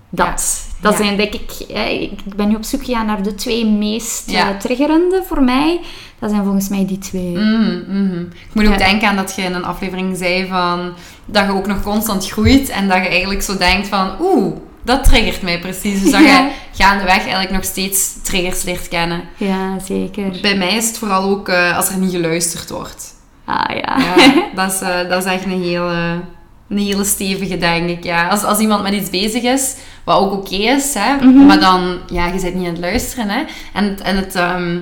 dat. 0.09 0.65
Dat 0.81 0.91
Ja. 0.97 0.97
zijn 1.03 1.17
denk 1.17 1.33
ik, 1.33 1.51
ik 2.25 2.35
ben 2.35 2.47
nu 2.47 2.55
op 2.55 2.63
zoek 2.63 2.85
gegaan 2.85 3.05
naar 3.05 3.23
de 3.23 3.35
twee 3.35 3.65
meest 3.65 4.31
Ja. 4.31 4.49
eh, 4.49 4.57
triggerende 4.57 5.23
voor 5.27 5.43
mij. 5.43 5.79
Dat 6.19 6.29
zijn 6.29 6.43
volgens 6.43 6.69
mij 6.69 6.85
die 6.85 6.97
twee. 6.97 7.37
Mhm, 7.37 7.83
mhm. 7.87 8.19
Ik 8.21 8.49
moet 8.53 8.65
ook 8.65 8.71
Ja. 8.71 8.77
denken 8.77 9.07
aan 9.07 9.15
dat 9.15 9.35
je 9.35 9.41
in 9.41 9.53
een 9.53 9.65
aflevering 9.65 10.17
zei 10.17 10.47
van 10.47 10.93
dat 11.25 11.45
je 11.45 11.51
ook 11.53 11.67
nog 11.67 11.81
constant 11.83 12.29
groeit 12.29 12.69
en 12.69 12.87
dat 12.87 12.97
je 12.97 13.07
eigenlijk 13.09 13.41
zo 13.41 13.57
denkt 13.57 13.87
van 13.87 14.11
oeh, 14.21 14.55
dat 14.87 15.03
triggert 15.03 15.41
mij 15.41 15.59
precies. 15.59 16.01
Dus 16.01 16.11
dat 16.11 16.21
Ja. 16.21 16.27
je 16.37 16.51
gaandeweg 16.83 17.17
eigenlijk 17.17 17.51
nog 17.51 17.63
steeds 17.63 18.13
triggers 18.23 18.63
leert 18.63 18.87
kennen. 18.87 19.21
Ja, 19.37 19.79
zeker. 19.79 20.37
Bij 20.41 20.55
mij 20.57 20.75
is 20.75 20.87
het 20.87 20.97
vooral 20.97 21.23
ook 21.29 21.49
eh, 21.49 21.77
als 21.77 21.89
er 21.89 21.97
niet 21.97 22.11
geluisterd 22.11 22.69
wordt. 22.69 23.15
Ah 23.45 23.75
ja. 23.75 23.97
Ja, 23.97 24.33
dat, 24.55 24.71
is, 24.73 24.81
eh, 24.81 25.09
dat 25.09 25.25
is 25.25 25.31
echt 25.31 25.43
een 25.45 25.61
hele, 25.63 26.21
een 26.69 26.77
hele 26.77 27.03
stevige, 27.03 27.57
denk 27.57 27.89
ik. 27.89 28.03
Ja. 28.03 28.27
Als, 28.27 28.43
als 28.43 28.59
iemand 28.59 28.83
met 28.83 28.93
iets 28.93 29.09
bezig 29.09 29.43
is, 29.43 29.75
wat 30.03 30.19
ook 30.19 30.31
oké 30.31 30.55
is, 30.55 30.93
hè, 30.93 31.15
Mhm. 31.15 31.45
maar 31.45 31.59
dan, 31.59 31.97
ja, 32.11 32.25
je 32.25 32.41
bent 32.41 32.53
niet 32.55 32.65
aan 32.67 32.71
het 32.73 32.79
luisteren. 32.81 33.29
Hè. 33.29 33.43
En, 33.73 33.97
en 34.03 34.15
het, 34.15 34.35
ehm, 34.35 34.75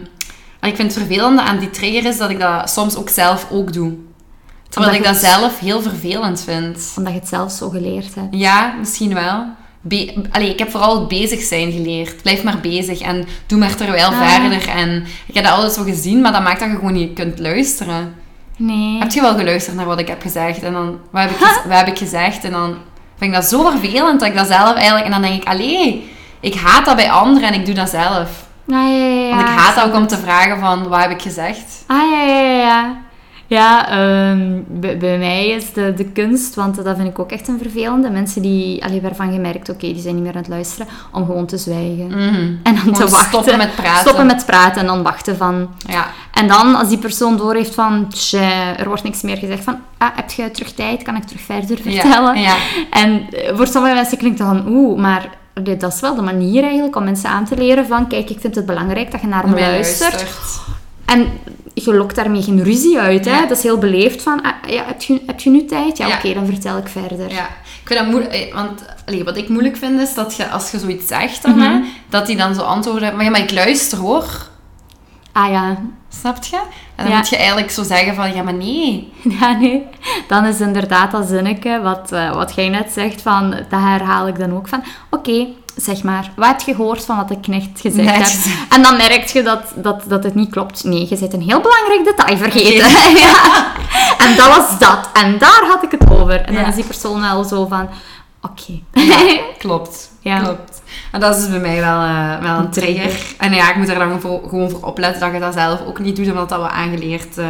ik 0.62 0.76
vind 0.76 0.94
het 0.94 0.94
vervelende 0.94 1.42
aan 1.42 1.60
die 1.60 1.70
trigger 1.70 2.06
is 2.06 2.18
dat 2.18 2.30
ik 2.30 2.40
dat 2.40 2.70
soms 2.70 2.96
ook 2.96 3.10
zelf 3.10 3.48
ook 3.52 3.74
doe. 3.74 3.94
Terwijl 4.70 4.94
Omdat 4.96 5.08
ik 5.12 5.14
dat 5.14 5.22
het- 5.22 5.32
zelf 5.40 5.60
heel 5.60 5.82
vervelend 5.82 6.42
vind. 6.42 6.94
Omdat 6.98 7.14
je 7.14 7.20
het 7.20 7.28
zelf 7.28 7.52
zo 7.52 7.70
geleerd 7.70 8.16
hebt. 8.16 8.28
Ja, 8.36 8.74
misschien 8.80 9.14
wel. 9.14 9.46
Allee, 10.32 10.50
ik 10.50 10.60
heb 10.60 10.72
vooral 10.72 11.00
het 11.00 11.08
bezig 11.08 11.42
zijn 11.42 11.72
geleerd. 11.72 12.22
Blijf 12.22 12.44
maar 12.44 12.60
bezig 12.60 13.00
en 13.00 13.28
doe 13.46 13.60
maar 13.60 13.76
terwijl 13.76 14.08
Ah. 14.08 14.32
verder. 14.32 14.70
En 14.70 15.06
ik 15.26 15.34
heb 15.36 15.44
dat 15.44 15.54
altijd 15.54 15.72
zo 15.74 15.84
gezien, 15.84 16.22
maar 16.22 16.32
dat 16.32 16.44
maakt 16.44 16.60
dat 16.60 16.70
je 16.70 16.76
gewoon 16.76 16.94
niet 16.94 17.14
kunt 17.14 17.40
luisteren. 17.40 18.16
Nee. 18.58 19.00
Heb 19.00 19.12
je 19.12 19.22
wel 19.22 19.36
geluisterd 19.36 19.76
naar 19.76 19.86
wat 19.86 20.00
ik 20.00 20.08
heb 20.08 20.22
gezegd? 20.22 20.64
En 20.64 20.74
dan, 20.74 21.00
wat 21.12 21.22
heb 21.22 21.32
ik, 21.32 21.40
wat 21.68 21.78
heb 21.78 21.88
ik 21.88 21.98
gezegd? 21.98 22.44
En 22.44 22.52
dan 22.52 22.76
vind 23.18 23.32
ik 23.34 23.38
dat 23.40 23.46
zo 23.50 23.70
vervelend 23.70 24.20
dat 24.20 24.30
ik 24.30 24.36
dat 24.36 24.48
zelf 24.48 24.74
eigenlijk... 24.76 25.06
En 25.06 25.12
dan 25.12 25.22
denk 25.22 25.42
ik, 25.42 25.48
allee, 25.48 26.10
ik 26.40 26.56
haat 26.56 26.86
dat 26.86 26.96
bij 26.96 27.12
anderen 27.12 27.48
en 27.50 27.54
ik 27.60 27.66
doe 27.66 27.76
dat 27.76 27.90
zelf. 27.90 28.44
Ah, 28.70 28.76
ja, 28.76 28.88
ja, 28.88 29.06
ja. 29.06 29.30
Want 29.36 29.42
ik 29.42 29.56
haat 29.56 29.84
ook 29.86 29.96
om 29.96 30.08
te 30.08 30.18
vragen 30.18 30.60
van, 30.60 30.88
wat 30.88 31.00
heb 31.00 31.12
ik 31.12 31.22
gezegd? 31.22 31.84
Ah, 31.88 31.98
ja, 32.12 32.22
ja, 32.22 32.42
ja, 32.42 32.98
ja. 33.48 33.90
Ehm, 33.90 34.62
bij, 34.68 34.98
bij 34.98 35.18
mij 35.18 35.48
is 35.48 35.74
de, 35.74 35.94
de 35.94 36.06
kunst, 36.06 36.56
want 36.56 36.84
dat 36.84 36.96
vind 36.96 37.08
ik 37.08 37.20
ook 37.20 37.32
echt 37.32 37.48
een 37.48 37.60
vervelende. 37.62 38.10
Mensen 38.10 38.42
die, 38.42 38.84
allee, 38.84 39.02
waarvan 39.02 39.34
je 39.34 39.40
merkt, 39.40 39.70
oké, 39.70 39.88
die 39.94 40.02
zijn 40.02 40.16
niet 40.16 40.24
meer 40.24 40.34
aan 40.34 40.38
het 40.38 40.48
luisteren, 40.48 40.88
om 41.12 41.26
gewoon 41.26 41.46
te 41.46 41.58
zwijgen. 41.58 42.08
Mhm. 42.08 42.56
En 42.64 42.76
dan 42.76 42.94
te 42.94 43.10
wachten. 43.10 43.28
stoppen 43.28 43.58
met 43.58 43.76
praten. 43.76 44.02
Stoppen 44.02 44.26
met 44.26 44.46
praten 44.46 44.82
en 44.82 44.88
dan 44.88 45.04
wachten 45.04 45.38
van... 45.38 45.70
Ja. 45.88 46.08
En 46.34 46.48
dan, 46.48 46.76
als 46.76 46.90
die 46.90 46.98
persoon 46.98 47.38
doorheeft 47.38 47.76
van, 47.76 48.08
tja, 48.10 48.78
er 48.78 48.88
wordt 48.88 49.04
niks 49.04 49.22
meer 49.22 49.38
gezegd 49.38 49.64
van, 49.64 49.78
ah, 49.98 50.10
heb 50.16 50.32
je 50.32 50.52
terug 50.52 50.72
tijd? 50.74 51.04
Kan 51.04 51.16
ik 51.16 51.24
terug 51.24 51.42
verder 51.42 51.78
vertellen? 51.82 52.40
Ja, 52.40 52.42
ja. 52.42 52.56
En 52.90 53.30
eh, 53.30 53.56
voor 53.56 53.68
sommige 53.68 53.96
mensen 53.96 54.18
klinkt 54.18 54.38
dat 54.38 54.48
van, 54.48 54.68
oeh, 54.68 55.00
maar 55.00 55.30
dat 55.64 55.94
is 55.94 56.00
wel 56.00 56.16
de 56.16 56.22
manier 56.22 56.64
eigenlijk 56.64 56.96
om 56.96 57.04
mensen 57.04 57.30
aan 57.30 57.46
te 57.46 57.58
leren 57.58 57.88
van, 57.88 58.08
kijk, 58.08 58.30
ik 58.30 58.40
vind 58.40 58.56
het 58.56 58.66
belangrijk 58.66 59.12
dat 59.12 59.22
je 59.22 59.28
naar 59.28 59.50
me 59.50 59.60
luistert. 59.60 60.26
En 61.06 61.28
je 61.74 61.94
lokt 61.96 62.16
daarmee 62.16 62.42
geen 62.42 62.64
ruzie 62.64 63.00
uit, 63.00 63.26
hè? 63.26 63.32
Ja. 63.32 63.46
Dat 63.46 63.58
is 63.58 63.64
heel 63.64 63.78
beleefd 63.78 64.22
van, 64.22 64.42
ah, 64.42 64.52
ja, 64.70 64.84
heb, 64.86 65.02
je, 65.02 65.22
heb 65.26 65.40
je 65.40 65.50
nu 65.50 65.66
tijd? 65.66 65.98
Ja, 65.98 66.08
Ja. 66.08 66.16
oké, 66.16 66.34
dan 66.34 66.46
vertel 66.46 66.78
ik 66.78 66.88
verder. 66.88 67.30
Ja. 67.30 67.46
Ik 67.82 67.92
vind 67.92 68.00
dat 68.00 68.10
moeilijk, 68.10 68.34
eh, 68.34 68.54
want 68.54 68.86
allee, 69.06 69.24
wat 69.24 69.38
ik 69.38 69.50
moeilijk 69.50 69.78
vind 69.78 70.00
is 70.00 70.14
dat 70.14 70.36
je, 70.36 70.50
als 70.50 70.72
je 70.72 70.80
zoiets 70.80 71.08
zegt 71.08 71.42
dan, 71.44 71.58
Mhm. 71.58 71.62
hè, 71.72 71.80
dat 72.10 72.26
die 72.26 72.36
dan 72.38 72.56
zo 72.56 72.62
antwoorden, 72.62 73.16
maar 73.16 73.24
ja, 73.26 73.32
maar 73.32 73.40
ik 73.40 73.52
luister 73.52 73.98
hoor. 73.98 74.26
Ah 75.32 75.52
ja, 75.52 75.78
Snap 76.22 76.44
je? 76.44 76.60
En 76.96 77.06
dan 77.08 77.16
moet 77.18 77.30
je 77.30 77.36
eigenlijk 77.38 77.72
zo 77.72 77.84
zeggen 77.84 78.16
van, 78.16 78.34
ja, 78.34 78.44
maar 78.44 78.54
nee. 78.54 79.12
Ja, 79.40 79.52
nee. 79.52 79.84
Dan 80.28 80.46
is 80.46 80.60
inderdaad 80.60 81.12
dat 81.12 81.28
zinnetje 81.28 81.82
wat, 81.82 82.12
eh, 82.12 82.34
wat 82.34 82.56
jij 82.56 82.70
net 82.70 82.92
zegt, 82.92 83.22
van, 83.22 83.50
dat 83.52 83.80
herhaal 83.80 84.28
ik 84.28 84.40
dan 84.40 84.54
ook 84.54 84.68
van, 84.68 84.84
oké, 85.10 85.48
zeg 85.76 86.04
maar, 86.04 86.32
wat 86.36 86.48
heb 86.48 86.60
je 86.62 86.76
gehoord 86.76 87.06
van 87.06 87.16
wat 87.18 87.32
ik 87.32 87.48
net 87.48 87.64
gezegd 87.76 88.18
Net. 88.18 88.32
heb? 88.44 88.72
En 88.72 88.82
dan 88.82 88.98
merk 88.98 89.26
je 89.28 89.44
dat, 89.44 89.62
dat, 89.76 90.04
dat 90.08 90.24
het 90.24 90.36
niet 90.36 90.50
klopt. 90.52 90.84
Nee, 90.84 91.06
je 91.10 91.16
zit 91.18 91.34
een 91.34 91.42
heel 91.42 91.62
belangrijk 91.62 92.04
detail 92.06 92.38
vergeten. 92.38 92.90
ja. 93.26 93.66
En 94.18 94.36
dat 94.36 94.48
was 94.56 94.80
dat. 94.80 95.10
En 95.14 95.38
daar 95.38 95.64
had 95.68 95.84
ik 95.84 95.92
het 95.92 96.10
over. 96.10 96.42
En 96.42 96.54
dan 96.54 96.64
Ja. 96.64 96.70
is 96.70 96.76
die 96.76 96.84
persoon 96.84 97.22
wel 97.22 97.44
zo 97.44 97.66
van, 97.66 97.90
oké. 98.42 98.80
Klopt. 99.58 100.12
Ja. 100.20 100.40
Klopt. 100.40 100.82
En 101.12 101.20
dat 101.20 101.36
is 101.36 101.42
dus 101.42 101.50
bij 101.50 101.60
mij 101.60 101.80
wel, 101.80 102.02
eh, 102.02 102.40
wel 102.42 102.58
een 102.58 102.70
trigger. 102.72 103.20
En 103.38 103.54
ja, 103.54 103.70
ik 103.70 103.76
moet 103.76 103.90
er 103.90 104.00
dan 104.00 104.22
voor, 104.22 104.42
gewoon 104.50 104.70
voor 104.70 104.82
opletten 104.82 105.20
dat 105.22 105.34
je 105.34 105.40
dat 105.40 105.54
zelf 105.54 105.82
ook 105.88 106.00
niet 106.00 106.16
doet, 106.16 106.28
omdat 106.30 106.50
dat 106.50 106.60
wel 106.60 106.70
aangeleerd 106.70 107.38
eh, 107.38 107.46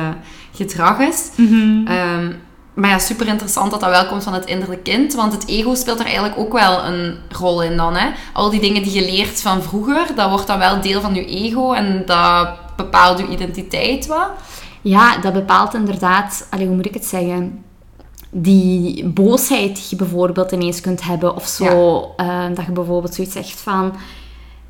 gedrag 0.55 0.99
is. 0.99 1.29
Mhm. 1.35 1.87
Ehm, 1.87 2.31
maar 2.75 2.89
ja, 2.89 2.99
super 2.99 3.27
interessant 3.27 3.71
dat 3.71 3.79
dat 3.79 3.89
wel 3.89 4.05
komt 4.05 4.23
van 4.23 4.33
het 4.33 4.45
innerlijk 4.45 4.83
kind, 4.83 5.13
want 5.13 5.33
het 5.33 5.47
ego 5.47 5.75
speelt 5.75 5.99
er 5.99 6.05
eigenlijk 6.05 6.37
ook 6.37 6.53
wel 6.53 6.83
een 6.83 7.17
rol 7.29 7.63
in 7.63 7.77
dan. 7.77 7.95
Hè? 7.95 8.09
Al 8.33 8.49
die 8.49 8.59
dingen 8.59 8.83
die 8.83 8.93
je 8.93 9.11
leert 9.11 9.41
van 9.41 9.63
vroeger, 9.63 10.15
dat 10.15 10.29
wordt 10.29 10.47
dan 10.47 10.59
wel 10.59 10.81
deel 10.81 11.01
van 11.01 11.13
je 11.13 11.25
ego 11.25 11.73
en 11.73 12.03
dat 12.05 12.49
bepaalt 12.75 13.19
je 13.19 13.27
identiteit 13.27 14.07
wat. 14.07 14.29
ja, 14.81 15.17
dat 15.17 15.33
bepaalt 15.33 15.73
inderdaad, 15.73 16.47
allee, 16.49 16.67
hoe 16.67 16.75
moet 16.75 16.85
ik 16.85 16.93
het 16.93 17.05
zeggen? 17.05 17.63
Die 18.29 19.05
boosheid 19.07 19.75
die 19.75 19.85
je 19.89 19.95
bijvoorbeeld 19.95 20.51
ineens 20.51 20.81
kunt 20.81 21.03
hebben. 21.03 21.35
Of 21.35 21.47
zo, 21.47 21.99
eh, 22.17 22.45
dat 22.53 22.65
je 22.65 22.71
bijvoorbeeld 22.71 23.15
zoiets 23.15 23.33
zegt 23.33 23.59
van... 23.59 23.93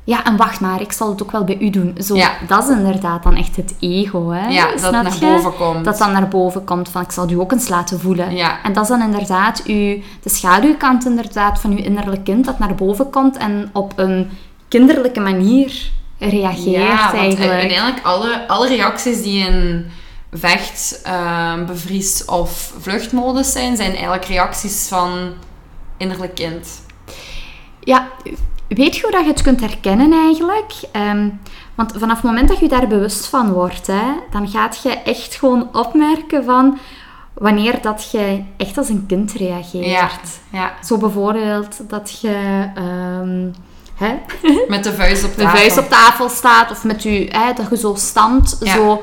Ja, 0.06 0.24
en 0.24 0.36
wacht 0.36 0.60
maar, 0.60 0.80
ik 0.80 0.92
zal 0.92 1.10
het 1.10 1.22
ook 1.22 1.30
wel 1.30 1.44
bij 1.44 1.58
u 1.60 1.70
doen. 1.70 1.96
Zo, 2.04 2.14
Ja. 2.14 2.30
Dat 2.46 2.68
is 2.68 2.76
inderdaad 2.76 3.22
dan 3.22 3.36
echt 3.36 3.56
het 3.56 3.74
ego, 3.80 4.30
hè? 4.30 4.48
Ja, 4.48 4.66
dat 4.80 4.92
naar 4.92 5.14
je? 5.14 5.20
boven 5.20 5.54
komt. 5.56 5.84
Dat 5.84 5.98
dan 5.98 6.12
naar 6.12 6.28
boven 6.28 6.64
komt 6.64 6.88
van, 6.88 7.02
ik 7.02 7.10
zal 7.10 7.30
u 7.30 7.34
ook 7.40 7.52
eens 7.52 7.68
laten 7.68 8.00
voelen. 8.00 8.36
Ja. 8.36 8.62
En 8.62 8.72
dat 8.72 8.82
is 8.82 8.88
dan 8.88 9.02
inderdaad 9.02 9.62
uw, 9.64 9.98
de 10.22 10.28
schaduwkant 10.30 11.06
inderdaad 11.06 11.60
van 11.60 11.70
uw 11.70 11.76
innerlijk 11.76 12.24
kind 12.24 12.44
dat 12.44 12.58
naar 12.58 12.74
boven 12.74 13.10
komt 13.10 13.36
en 13.36 13.70
op 13.72 13.92
een 13.96 14.30
kinderlijke 14.68 15.20
manier 15.20 15.90
reageert 16.18 16.82
Ja, 16.82 16.96
want 16.96 17.18
eigenlijk. 17.18 17.52
uiteindelijk 17.52 18.04
alle, 18.06 18.48
alle 18.48 18.68
reacties 18.68 19.22
die 19.22 19.46
in 19.46 19.86
vecht, 20.32 21.00
ehm, 21.04 21.66
bevries 21.66 22.24
of 22.24 22.72
vluchtmodus 22.80 23.52
zijn, 23.52 23.76
zijn 23.76 23.90
eigenlijk 23.90 24.24
reacties 24.24 24.86
van 24.88 25.10
innerlijk 25.96 26.34
kind. 26.34 26.68
Ja, 27.80 28.08
weet 28.68 28.96
je 28.96 29.02
hoe 29.02 29.10
dat 29.10 29.24
je 29.24 29.30
het 29.30 29.42
kunt 29.42 29.60
herkennen 29.60 30.12
eigenlijk? 30.12 30.72
Ehm, 30.92 31.28
want 31.74 31.92
vanaf 31.96 32.16
het 32.16 32.24
moment 32.24 32.48
dat 32.48 32.58
je 32.58 32.68
daar 32.68 32.86
bewust 32.86 33.26
van 33.26 33.52
wordt, 33.52 33.86
hè, 33.86 34.12
dan 34.30 34.48
gaat 34.48 34.82
je 34.82 34.90
echt 34.90 35.34
gewoon 35.34 35.68
opmerken 35.72 36.44
van 36.44 36.78
wanneer 37.34 37.82
dat 37.82 38.10
je 38.10 38.42
echt 38.56 38.78
als 38.78 38.88
een 38.88 39.04
kind 39.06 39.32
reageert. 39.32 39.86
Ja, 39.86 40.10
ja. 40.52 40.72
Zo 40.84 40.98
bijvoorbeeld 40.98 41.88
dat 41.88 42.20
je 42.20 42.68
ehm, 42.74 43.50
hè, 43.94 44.14
Met 44.68 44.84
de 44.84 44.92
vuist 44.92 45.24
op 45.24 45.30
de 45.36 45.42
tafel. 45.42 45.58
vuist 45.58 45.78
op 45.78 45.88
tafel 45.88 46.28
staat 46.28 46.70
of 46.70 46.84
met 46.84 47.02
je, 47.02 47.28
hè, 47.30 47.52
dat 47.52 47.66
je 47.70 47.76
zo 47.76 47.94
stamt. 47.94 48.56
Ja. 48.60 48.74
Zo. 48.74 49.02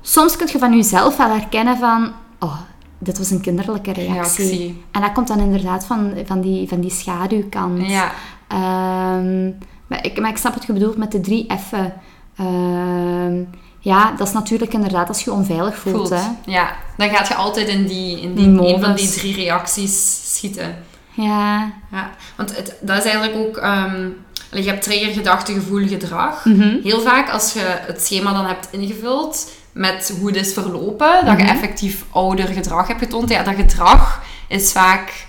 Soms 0.00 0.36
kun 0.36 0.48
je 0.52 0.58
van 0.58 0.76
jezelf 0.76 1.16
wel 1.16 1.28
herkennen 1.28 1.76
van, 1.78 2.12
oh, 2.38 2.58
dit 2.98 3.18
was 3.18 3.30
een 3.30 3.40
kinderlijke 3.40 3.92
reactie. 3.92 4.44
Reactie. 4.44 4.84
En 4.90 5.00
dat 5.00 5.12
komt 5.12 5.28
dan 5.28 5.38
inderdaad 5.38 5.86
van, 5.86 6.12
van, 6.26 6.40
die, 6.40 6.68
van 6.68 6.80
die 6.80 6.90
schaduwkant. 6.90 7.90
Ja, 7.90 8.12
Ehm, 8.54 9.44
maar, 9.86 10.04
ik, 10.04 10.20
maar 10.20 10.30
ik 10.30 10.36
snap 10.36 10.54
wat 10.54 10.66
je 10.66 10.72
bedoelt 10.72 10.96
met 10.96 11.12
de 11.12 11.20
drie 11.20 11.46
F'en. 11.68 11.92
Ehm, 12.36 13.42
ja, 13.78 14.12
dat 14.16 14.26
is 14.26 14.32
natuurlijk 14.32 14.72
inderdaad 14.72 15.08
als 15.08 15.18
je 15.24 15.30
je 15.30 15.36
onveilig 15.36 15.78
voelt. 15.78 15.96
voelt. 15.96 16.10
Hè? 16.10 16.22
Ja, 16.52 16.76
dan 16.96 17.08
gaat 17.08 17.28
je 17.28 17.34
altijd 17.34 17.68
in 17.68 17.86
die, 17.86 18.20
in 18.20 18.34
die, 18.34 18.46
een 18.46 18.80
van 18.80 18.94
die 18.94 19.10
drie 19.10 19.34
reacties 19.34 20.20
schieten. 20.36 20.76
Ja. 21.10 21.72
Ja, 21.90 22.10
want 22.36 22.56
het, 22.56 22.74
dat 22.80 22.98
is 22.98 23.04
eigenlijk 23.04 23.36
ook... 23.36 23.58
allee, 23.58 24.62
je 24.64 24.68
hebt 24.70 24.82
trigger, 24.82 25.12
gedachte, 25.12 25.52
gevoel, 25.52 25.86
gedrag. 25.86 26.44
Mhm. 26.44 26.76
Heel 26.82 27.00
vaak 27.00 27.30
als 27.30 27.52
je 27.52 27.60
het 27.86 28.02
schema 28.02 28.32
dan 28.32 28.46
hebt 28.46 28.68
ingevuld 28.70 29.50
met 29.72 30.14
hoe 30.18 30.26
het 30.28 30.36
is 30.36 30.52
verlopen, 30.52 31.24
dat 31.24 31.36
je 31.38 31.44
Mhm. 31.44 31.54
effectief 31.54 32.04
ouder 32.10 32.46
gedrag 32.46 32.86
hebt 32.86 33.00
getoond. 33.00 33.28
Ja, 33.30 33.42
dat 33.42 33.54
gedrag 33.54 34.22
is 34.48 34.72
vaak 34.72 35.26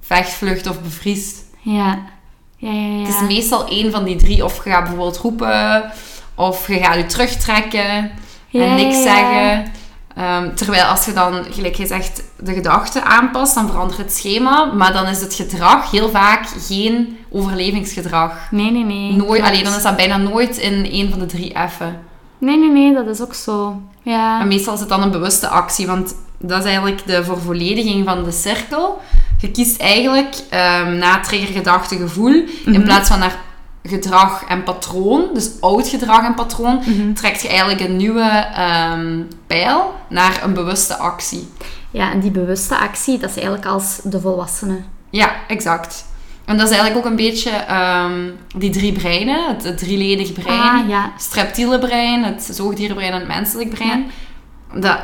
vecht, 0.00 0.30
vlucht 0.32 0.66
of 0.66 0.82
bevriest. 0.82 1.44
Ja. 1.60 1.98
Ja, 2.56 2.70
ja, 2.72 2.80
ja. 2.80 2.98
Het 2.98 3.08
is 3.08 3.20
meestal 3.20 3.68
één 3.68 3.90
van 3.90 4.04
die 4.04 4.16
drie. 4.16 4.44
Of 4.44 4.64
je 4.64 4.70
gaat 4.70 4.82
bijvoorbeeld 4.82 5.18
roepen, 5.18 5.92
of 6.34 6.68
je 6.68 6.78
gaat 6.78 6.96
je 6.96 7.06
terugtrekken 7.06 8.10
en 8.52 8.74
niks 8.74 9.02
zeggen. 9.02 9.72
Ehm, 10.16 10.54
terwijl 10.54 10.84
als 10.84 11.04
je 11.04 11.12
dan, 11.12 11.44
gelijk 11.50 11.74
je 11.74 11.86
zegt, 11.86 12.22
de 12.38 12.54
gedachte 12.54 13.02
aanpast, 13.02 13.54
dan 13.54 13.68
verandert 13.68 13.98
het 13.98 14.12
schema. 14.12 14.64
Maar 14.64 14.92
dan 14.92 15.06
is 15.06 15.20
het 15.20 15.34
gedrag 15.34 15.90
heel 15.90 16.10
vaak 16.10 16.46
geen 16.58 17.18
overlevingsgedrag. 17.30 18.50
Nee, 18.50 18.70
nee, 18.70 18.84
nee. 18.84 19.12
Nooit, 19.12 19.42
alleen 19.42 19.64
dan 19.64 19.74
is 19.74 19.82
dat 19.82 19.96
bijna 19.96 20.16
nooit 20.16 20.56
in 20.56 20.90
één 20.90 21.10
van 21.10 21.18
de 21.18 21.26
drie 21.26 21.54
F'en. 21.68 21.98
Nee, 22.38 22.58
nee, 22.58 22.70
nee, 22.70 22.94
dat 22.94 23.06
is 23.06 23.20
ook 23.20 23.34
zo. 23.34 23.80
Ja. 24.02 24.40
En 24.40 24.48
meestal 24.48 24.74
is 24.74 24.80
het 24.80 24.88
dan 24.88 25.02
een 25.02 25.10
bewuste 25.10 25.48
actie, 25.48 25.86
want 25.86 26.14
dat 26.38 26.58
is 26.58 26.64
eigenlijk 26.64 27.06
de 27.06 27.24
vervollediging 27.24 28.04
van 28.04 28.24
de 28.24 28.32
cirkel. 28.32 29.00
Je 29.40 29.50
kiest 29.50 29.80
eigenlijk 29.80 30.34
ehm, 30.50 30.96
na 30.98 31.20
trigger, 31.20 31.54
gedachte, 31.54 31.96
gevoel, 31.96 32.44
Mhm. 32.64 32.74
in 32.74 32.82
plaats 32.82 33.08
van 33.08 33.18
naar 33.18 33.36
gedrag 33.82 34.44
en 34.48 34.62
patroon, 34.62 35.24
dus 35.34 35.50
oud 35.60 35.88
gedrag 35.88 36.24
en 36.24 36.34
patroon, 36.34 36.82
Mhm. 36.86 37.12
trekt 37.12 37.42
je 37.42 37.48
eigenlijk 37.48 37.80
een 37.80 37.96
nieuwe 37.96 38.46
ehm, 38.54 39.20
pijl 39.46 39.94
naar 40.08 40.40
een 40.44 40.54
bewuste 40.54 40.96
actie. 40.96 41.48
Ja, 41.90 42.12
en 42.12 42.20
die 42.20 42.30
bewuste 42.30 42.76
actie, 42.78 43.18
dat 43.18 43.30
is 43.30 43.36
eigenlijk 43.36 43.66
als 43.66 43.98
de 44.02 44.20
volwassene. 44.20 44.78
Ja, 45.10 45.32
exact. 45.48 46.04
En 46.44 46.56
dat 46.56 46.66
is 46.70 46.76
eigenlijk 46.76 47.06
ook 47.06 47.10
een 47.10 47.16
beetje 47.26 47.50
ehm, 47.50 48.20
die 48.56 48.70
drie 48.70 48.92
breinen, 48.92 49.48
het, 49.48 49.64
het 49.64 49.78
drieledig 49.78 50.32
brein. 50.32 50.60
Ah, 50.60 50.88
ja. 50.88 51.12
Het 51.16 51.28
reptiele 51.34 51.78
brein, 51.78 52.24
het 52.24 52.48
zoogdierenbrein 52.52 53.12
en 53.12 53.18
het 53.18 53.28
menselijk 53.28 53.70
brein. 53.70 54.06
Dat, 54.74 54.98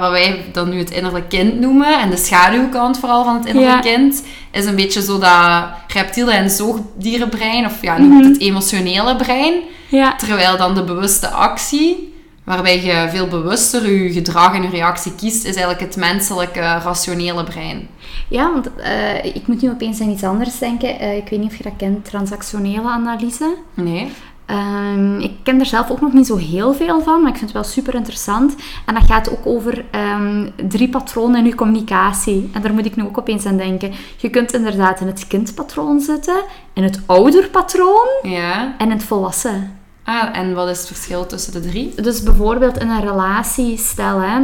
wat 0.00 0.10
wij 0.10 0.44
dan 0.52 0.68
nu 0.68 0.78
het 0.78 0.90
innerlijk 0.90 1.28
kind 1.28 1.60
noemen, 1.60 2.00
en 2.00 2.10
de 2.10 2.16
schaduwkant 2.16 2.98
vooral 2.98 3.24
van 3.24 3.34
het 3.36 3.46
innerlijk 3.46 3.84
Ja. 3.84 3.94
kind, 3.94 4.22
is 4.50 4.64
een 4.66 4.76
beetje 4.76 5.02
zo 5.02 5.18
dat 5.18 5.64
reptiele 5.92 6.32
en 6.32 6.50
zoogdierenbrein, 6.50 7.64
of 7.66 7.82
ja, 7.82 7.96
Mhm. 7.98 8.22
het 8.24 8.40
emotionele 8.40 9.16
brein. 9.16 9.54
Ja. 9.88 10.16
Terwijl 10.16 10.56
dan 10.56 10.74
de 10.74 10.84
bewuste 10.84 11.28
actie, 11.28 12.14
waarbij 12.44 12.82
je 12.84 13.08
veel 13.10 13.26
bewuster 13.26 13.90
je 13.90 14.12
gedrag 14.12 14.54
en 14.54 14.62
je 14.62 14.68
reactie 14.68 15.14
kiest, 15.14 15.36
is 15.44 15.54
eigenlijk 15.56 15.80
het 15.80 15.96
menselijke, 15.96 16.60
rationele 16.60 17.44
brein. 17.44 17.88
Ja, 18.28 18.52
want 18.52 18.68
eh, 18.76 19.24
ik 19.24 19.46
moet 19.46 19.62
nu 19.62 19.70
opeens 19.70 20.00
aan 20.00 20.10
iets 20.10 20.22
anders 20.22 20.58
denken. 20.58 20.98
Eh, 20.98 21.16
ik 21.16 21.28
weet 21.28 21.40
niet 21.40 21.50
of 21.50 21.56
je 21.56 21.62
dat 21.62 21.72
kent, 21.76 22.04
transactionele 22.04 22.88
analyse. 22.88 23.54
Nee? 23.74 24.12
Ehm, 24.46 25.18
ik 25.18 25.32
ken 25.42 25.60
er 25.60 25.66
zelf 25.66 25.90
ook 25.90 26.00
nog 26.00 26.12
niet 26.12 26.26
zo 26.26 26.36
heel 26.36 26.74
veel 26.74 27.02
van, 27.02 27.20
maar 27.20 27.30
ik 27.30 27.36
vind 27.38 27.52
het 27.52 27.62
wel 27.62 27.72
super 27.72 27.94
interessant. 27.94 28.54
En 28.86 28.94
dat 28.94 29.04
gaat 29.04 29.30
ook 29.30 29.46
over 29.46 29.84
ehm, 29.90 30.48
drie 30.68 30.88
patronen 30.88 31.38
in 31.38 31.44
je 31.44 31.54
communicatie. 31.54 32.50
En 32.52 32.62
daar 32.62 32.72
moet 32.74 32.86
ik 32.86 32.96
nu 32.96 33.02
ook 33.04 33.18
opeens 33.18 33.46
aan 33.46 33.56
denken. 33.56 33.92
Je 34.16 34.28
kunt 34.30 34.52
inderdaad 34.52 35.00
in 35.00 35.06
het 35.06 35.26
kindpatroon 35.26 36.00
zitten, 36.00 36.36
in 36.72 36.82
het 36.82 37.00
ouderpatroon 37.06 38.08
Ja. 38.22 38.74
en 38.78 38.86
in 38.86 38.90
het 38.92 39.04
volwassen. 39.04 39.78
Ah, 40.04 40.36
en 40.36 40.54
wat 40.54 40.68
is 40.68 40.78
het 40.78 40.86
verschil 40.86 41.26
tussen 41.26 41.52
de 41.52 41.60
drie? 41.60 41.92
Dus 42.02 42.22
bijvoorbeeld 42.22 42.78
in 42.78 42.88
een 42.88 43.00
relatie, 43.04 43.78
stel 43.78 44.20
hè, 44.20 44.40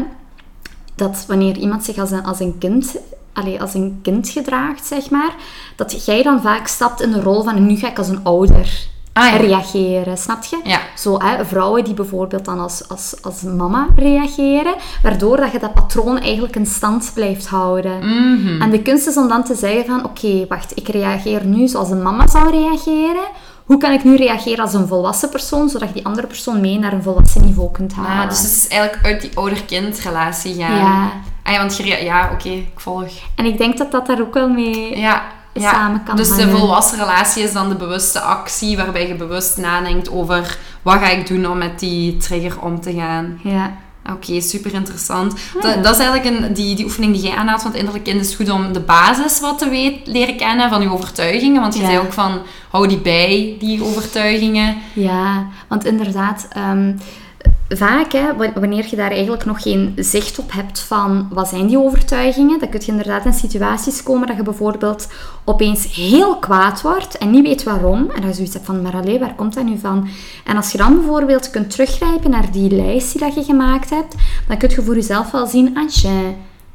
dat 0.95 1.25
wanneer 1.29 1.57
iemand 1.57 1.85
zich 1.85 1.99
als 1.99 2.11
een, 2.11 2.25
als 2.25 2.41
een 2.41 2.59
kind... 2.59 2.97
Allee, 3.35 3.61
als 3.61 3.75
een 3.75 3.99
kind 4.03 4.29
gedraagt, 4.29 4.87
zeg 4.87 5.11
maar, 5.11 5.35
dat 5.77 6.05
jij 6.05 6.23
dan 6.23 6.41
vaak 6.43 6.67
stapt 6.67 7.03
in 7.03 7.13
de 7.13 7.21
rol 7.21 7.43
van 7.43 7.67
nu 7.67 7.77
ga 7.77 7.89
ik 7.89 7.99
als 7.99 8.09
een 8.09 8.25
ouder 8.25 8.87
Ah, 9.13 9.31
ja. 9.31 9.37
reageren, 9.37 10.19
snap 10.19 10.45
je? 10.45 10.61
Ja. 10.65 10.81
Zo, 10.97 11.19
hè, 11.19 11.45
vrouwen 11.45 11.85
die 11.85 11.95
bijvoorbeeld 11.95 12.45
dan 12.45 12.61
als, 12.61 12.89
als, 12.89 13.15
als 13.23 13.43
mama 13.43 13.87
reageren, 13.97 14.75
waardoor 15.03 15.37
dat 15.37 15.53
je 15.53 15.59
dat 15.59 15.75
patroon 15.75 16.19
eigenlijk 16.19 16.57
in 16.57 16.67
stand 16.67 17.11
blijft 17.15 17.47
houden. 17.47 17.99
Mhm. 17.99 18.63
En 18.63 18.71
de 18.71 18.83
kunst 18.83 19.07
is 19.07 19.17
om 19.17 19.29
dan 19.29 19.45
te 19.45 19.55
zeggen 19.55 19.85
van, 19.85 20.05
oké, 20.05 20.47
wacht, 20.49 20.77
ik 20.77 20.89
reageer 20.89 21.45
nu 21.45 21.69
zoals 21.69 21.91
een 21.91 22.03
mama 22.03 22.29
zou 22.29 22.51
reageren. 22.51 23.25
Hoe 23.65 23.79
kan 23.79 23.93
ik 23.93 24.05
nu 24.05 24.17
reageren 24.17 24.65
als 24.65 24.75
een 24.75 24.87
volwassen 24.87 25.29
persoon, 25.29 25.69
zodat 25.69 25.89
je 25.89 25.95
die 25.95 26.07
andere 26.07 26.27
persoon 26.27 26.61
mee 26.61 26.79
naar 26.79 26.93
een 26.93 27.03
volwassen 27.03 27.45
niveau 27.45 27.71
kunt 27.71 27.93
halen? 27.93 28.23
Ah, 28.23 28.29
dus 28.29 28.39
het 28.39 28.51
is 28.51 28.69
eigenlijk 28.69 29.07
uit 29.07 29.21
die 29.21 29.31
ouder-kind 29.35 29.99
relatie 29.99 30.55
gaan. 30.55 30.77
Ja. 30.77 31.13
Ah 31.43 31.53
ja, 31.53 31.59
want 31.59 31.77
je... 31.77 32.05
Ja, 32.05 32.31
oké, 32.33 32.49
ik 32.49 32.81
volg. 32.81 33.11
En 33.35 33.45
ik 33.45 33.59
denk 33.59 33.79
dat 33.79 33.91
dat 33.91 34.07
daar 34.07 34.21
ook 34.21 34.35
wel 34.35 34.49
mee... 34.49 34.99
Ja, 34.99 35.23
ja. 35.53 35.71
samen 35.71 36.03
kan 36.05 36.17
Dus 36.17 36.37
de 36.37 36.51
volwassen 36.51 36.99
relatie 36.99 37.43
is 37.43 37.53
dan 37.53 37.69
de 37.69 37.75
bewuste 37.75 38.21
actie, 38.21 38.77
waarbij 38.77 39.09
je 39.09 39.15
bewust 39.15 39.57
nadenkt 39.57 40.11
over 40.11 40.59
wat 40.83 40.99
ga 40.99 41.09
ik 41.09 41.27
doen 41.27 41.47
om 41.47 41.59
met 41.59 41.79
die 41.79 42.17
trigger 42.17 42.61
om 42.61 42.81
te 42.81 42.93
gaan. 42.93 43.41
Ja. 43.43 43.73
Oké, 44.11 44.41
super 44.41 44.75
interessant. 44.75 45.35
Dat, 45.61 45.85
dat 45.85 45.99
is 45.99 46.05
eigenlijk 46.05 46.25
een, 46.25 46.53
die, 46.55 46.75
die 46.77 46.85
oefening 46.85 47.13
die 47.13 47.23
jij 47.23 47.37
aanhaalt, 47.37 47.63
want 47.63 47.75
innerlijk 47.75 48.05
kind 48.05 48.21
is 48.21 48.27
het 48.27 48.37
goed 48.37 48.51
om 48.51 48.73
de 48.73 48.81
basis 48.81 49.41
wat 49.41 49.59
te 49.59 49.69
weet, 49.69 50.07
leren 50.07 50.37
kennen 50.37 50.69
van 50.71 50.83
je 50.83 50.91
overtuigingen. 50.93 51.61
Want 51.61 51.75
je 51.75 51.81
Ja. 51.81 51.87
zei 51.87 51.99
ook 51.99 52.13
van, 52.13 52.41
hou 52.71 52.89
die 52.89 52.99
bij, 52.99 53.57
die 53.59 53.85
overtuigingen. 53.85 54.77
Ja, 54.93 55.47
want 55.69 55.85
inderdaad, 55.85 56.47
ehm, 56.51 56.93
vaak, 57.69 58.13
hè, 58.13 58.37
wa- 58.37 58.53
wanneer 58.55 58.87
je 58.91 58.97
daar 58.97 59.11
eigenlijk 59.11 59.45
nog 59.45 59.63
geen 59.63 59.93
zicht 59.97 60.39
op 60.39 60.53
hebt 60.53 60.81
van 60.81 61.29
wat 61.31 61.49
zijn 61.49 61.67
die 61.67 61.79
overtuigingen, 61.79 62.59
dan 62.59 62.69
kun 62.69 62.81
je 62.85 62.91
inderdaad 62.91 63.25
in 63.25 63.33
situaties 63.33 64.03
komen 64.03 64.27
dat 64.27 64.37
je 64.37 64.43
bijvoorbeeld 64.43 65.09
opeens 65.45 65.95
heel 65.95 66.37
kwaad 66.37 66.83
wordt 66.83 67.19
en 67.19 67.31
niet 67.31 67.43
weet 67.47 67.63
waarom. 67.63 67.99
En 68.11 68.21
dat 68.21 68.31
je 68.31 68.35
zoiets 68.35 68.55
hebt 68.55 68.67
van, 68.67 68.83
maar 68.83 68.95
allee, 68.95 69.19
waar 69.19 69.35
komt 69.35 69.55
dat 69.55 69.65
nu 69.65 69.79
van? 69.79 70.09
En 70.45 70.57
als 70.57 70.73
je 70.73 70.79
dan 70.79 70.95
bijvoorbeeld 70.95 71.51
kunt 71.51 71.71
teruggrijpen 71.71 72.31
naar 72.31 72.53
die 72.53 72.71
lijst 72.71 73.13
die 73.13 73.21
dat 73.21 73.35
je 73.35 73.45
gemaakt 73.45 73.91
hebt, 73.91 74.15
dan 74.49 74.57
kun 74.57 74.69
je 74.69 74.83
voor 74.83 74.95
jezelf 74.95 75.31
wel 75.31 75.47
zien, 75.47 75.77
ah 75.77 75.89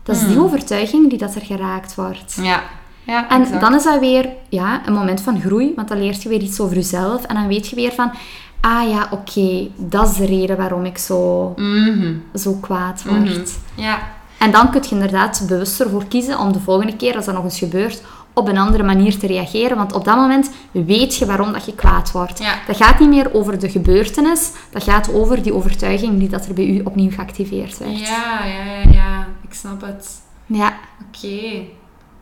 dat 0.03 0.15
is 0.15 0.27
die 0.27 0.39
overtuiging 0.41 1.09
die 1.09 1.17
dat 1.17 1.35
er 1.35 1.41
geraakt 1.41 1.95
wordt. 1.95 2.37
Ja, 2.41 2.63
ja 3.03 3.29
En 3.29 3.41
exact. 3.41 3.61
dan 3.61 3.75
is 3.75 3.83
dat 3.83 3.99
weer 3.99 4.29
ja, 4.49 4.81
een 4.85 4.93
moment 4.93 5.21
van 5.21 5.41
groei, 5.41 5.73
want 5.75 5.87
dan 5.87 5.99
leert 6.01 6.23
je 6.23 6.29
weer 6.29 6.41
iets 6.41 6.59
over 6.59 6.75
jezelf. 6.75 7.23
En 7.23 7.35
dan 7.35 7.47
weet 7.47 7.67
je 7.67 7.75
weer 7.75 7.91
van, 7.91 8.11
ah 8.61 8.89
ja, 8.89 9.07
oké, 9.11 9.67
dat 9.75 10.09
is 10.09 10.15
de 10.17 10.25
reden 10.25 10.57
waarom 10.57 10.85
ik 10.85 10.97
zo, 10.97 11.53
Mhm, 11.55 12.13
zo 12.35 12.53
kwaad 12.61 13.03
word. 13.03 13.19
mhm. 13.23 13.41
Ja, 13.75 13.99
En 14.37 14.51
dan 14.51 14.69
kun 14.71 14.81
je 14.83 14.89
inderdaad 14.89 15.43
bewuster 15.47 15.89
voor 15.89 16.05
kiezen 16.07 16.39
om 16.39 16.51
de 16.51 16.59
volgende 16.59 16.95
keer, 16.95 17.15
als 17.15 17.25
dat 17.25 17.35
nog 17.35 17.43
eens 17.43 17.57
gebeurt, 17.59 18.01
op 18.33 18.47
een 18.47 18.57
andere 18.57 18.83
manier 18.83 19.17
te 19.17 19.27
reageren. 19.27 19.77
Want 19.77 19.93
op 19.93 20.05
dat 20.05 20.15
moment 20.15 20.51
weet 20.71 21.15
je 21.15 21.25
waarom 21.25 21.51
dat 21.53 21.65
je 21.65 21.73
kwaad 21.75 22.11
wordt. 22.11 22.39
Ja. 22.39 22.53
Dat 22.67 22.77
gaat 22.77 22.99
niet 22.99 23.09
meer 23.09 23.33
over 23.33 23.59
de 23.59 23.69
gebeurtenis, 23.69 24.51
dat 24.71 24.83
gaat 24.83 25.13
over 25.13 25.41
die 25.43 25.53
overtuiging 25.53 26.19
die 26.19 26.29
dat 26.29 26.45
er 26.47 26.53
bij 26.53 26.65
u 26.65 26.81
opnieuw 26.83 27.11
geactiveerd 27.11 27.77
werd. 27.77 27.99
Ja, 27.99 28.45
ja, 28.45 28.63
ja, 28.63 28.91
ja. 28.91 29.27
Ik 29.47 29.53
snap 29.53 29.81
het. 29.81 30.21
Ja. 30.45 30.73
Oké. 31.07 31.37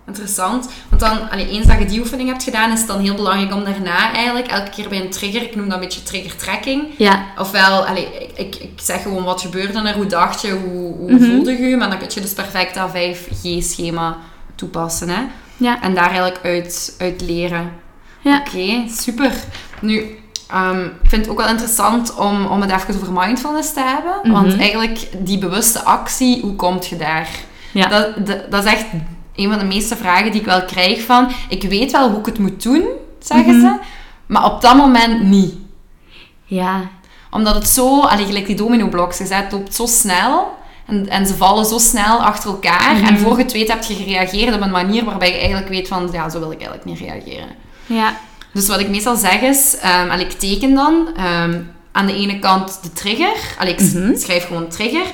Interessant. 0.08 0.70
Want 0.90 1.02
dan, 1.02 1.30
allee, 1.30 1.50
eens 1.50 1.68
dat 1.68 1.80
je 1.80 1.86
die 1.86 2.00
oefening 2.00 2.30
hebt 2.30 2.44
gedaan, 2.44 2.72
is 2.72 2.80
het 2.80 2.88
dan 2.88 3.00
heel 3.00 3.16
belangrijk 3.16 3.54
om 3.54 3.64
daarna 3.64 4.14
eigenlijk 4.14 4.48
elke 4.48 4.70
keer 4.70 4.90
bij 4.90 5.02
een 5.02 5.10
trigger, 5.10 5.42
ik 5.42 5.56
noem 5.56 5.66
dat 5.66 5.74
een 5.74 5.84
beetje 5.84 6.04
trigger 6.04 6.36
tracking. 6.36 6.88
Ja. 6.98 7.26
Ofwel, 7.38 7.86
allee, 7.86 8.08
ik, 8.36 8.56
ik, 8.56 8.70
zeg 8.76 9.02
gewoon 9.02 9.24
wat 9.24 9.42
gebeurde 9.42 9.80
er, 9.80 9.96
hoe 9.96 10.06
dacht 10.06 10.42
je, 10.42 10.52
hoe, 10.52 10.96
hoe 10.96 11.12
Mhm. 11.12 11.24
voelde 11.32 11.52
je, 11.52 11.78
maar 11.78 11.90
dan 11.90 11.98
kun 11.98 12.08
je 12.14 12.22
dus 12.22 12.34
perfect 12.34 12.76
dat 12.76 12.90
5G-schema 12.92 14.18
toepassen. 14.56 15.10
Hè? 15.10 15.22
Ja. 15.58 15.82
En 15.82 15.94
daar 15.94 16.06
eigenlijk 16.08 16.40
uit, 16.44 16.96
uit 17.00 17.22
leren. 17.22 17.72
Ja. 18.22 18.38
Oké, 18.48 18.84
super. 18.90 19.32
Nu, 19.82 20.20
ehm, 20.50 20.84
ik 20.86 21.10
vind 21.10 21.22
het 21.22 21.30
ook 21.32 21.40
wel 21.40 21.50
interessant 21.50 22.16
om, 22.16 22.46
om 22.46 22.62
het 22.62 22.72
even 22.72 22.96
over 22.96 23.12
mindfulness 23.12 23.74
te 23.74 23.82
hebben. 23.82 24.14
Mhm. 24.24 24.32
Want 24.32 24.58
eigenlijk, 24.58 25.08
die 25.18 25.38
bewuste 25.38 25.84
actie, 25.84 26.42
hoe 26.42 26.56
kom 26.56 26.80
je 26.90 26.96
daar? 26.98 27.30
Ja. 27.72 27.88
Dat, 27.88 28.26
dat, 28.28 28.52
dat 28.52 28.66
is 28.66 28.72
echt 28.72 28.86
een 29.36 29.50
van 29.50 29.60
de 29.60 29.66
meeste 29.66 29.96
vragen 29.96 30.32
die 30.32 30.40
ik 30.40 30.46
wel 30.46 30.66
krijg 30.66 31.02
van... 31.02 31.32
Ik 31.50 31.64
weet 31.64 31.92
wel 31.92 32.10
hoe 32.10 32.20
ik 32.20 32.26
het 32.26 32.40
moet 32.40 32.64
doen, 32.64 32.84
zeggen 33.20 33.58
Mhm. 33.58 33.66
ze. 33.68 33.78
Maar 34.26 34.46
op 34.46 34.62
dat 34.62 34.76
moment 34.76 35.24
niet. 35.24 35.54
Ja. 36.46 36.82
Omdat 37.32 37.56
het 37.56 37.68
zo... 37.68 38.02
Allee, 38.02 38.26
gelijk 38.26 38.46
die 38.46 38.56
domino-blokjes, 38.56 39.30
het 39.30 39.52
loopt 39.52 39.76
zo 39.76 39.86
snel... 39.86 40.54
En, 40.88 41.10
en 41.10 41.26
ze 41.28 41.36
vallen 41.36 41.66
zo 41.66 41.78
snel 41.78 42.18
achter 42.24 42.50
elkaar. 42.50 42.96
Mhm. 42.96 43.06
En 43.06 43.20
voor 43.20 43.38
je 43.38 43.44
het 43.44 43.52
weet 43.52 43.68
heb 43.68 43.84
je 43.84 43.94
gereageerd 43.96 44.56
op 44.56 44.62
een 44.62 44.72
manier 44.72 45.04
waarbij 45.06 45.32
je 45.32 45.38
eigenlijk 45.38 45.68
weet 45.70 45.88
van... 45.88 46.10
Ja, 46.12 46.30
zo 46.30 46.40
wil 46.40 46.52
ik 46.52 46.62
eigenlijk 46.62 46.86
niet 46.86 47.00
reageren. 47.00 47.48
Ja. 47.86 48.18
Dus 48.54 48.68
wat 48.68 48.80
ik 48.80 48.90
meestal 48.90 49.16
zeg 49.16 49.42
is, 49.42 49.76
allee, 50.10 50.26
ik 50.26 50.32
teken 50.32 50.74
dan 50.74 51.08
ehm, 51.18 51.62
aan 51.92 52.06
de 52.06 52.16
ene 52.16 52.40
kant 52.40 52.80
de 52.84 52.94
trigger. 52.94 53.36
Allee, 53.60 53.74
ik 53.74 53.80
Mhm. 53.94 54.16
schrijf 54.18 54.48
gewoon 54.48 54.68
trigger. 54.68 55.06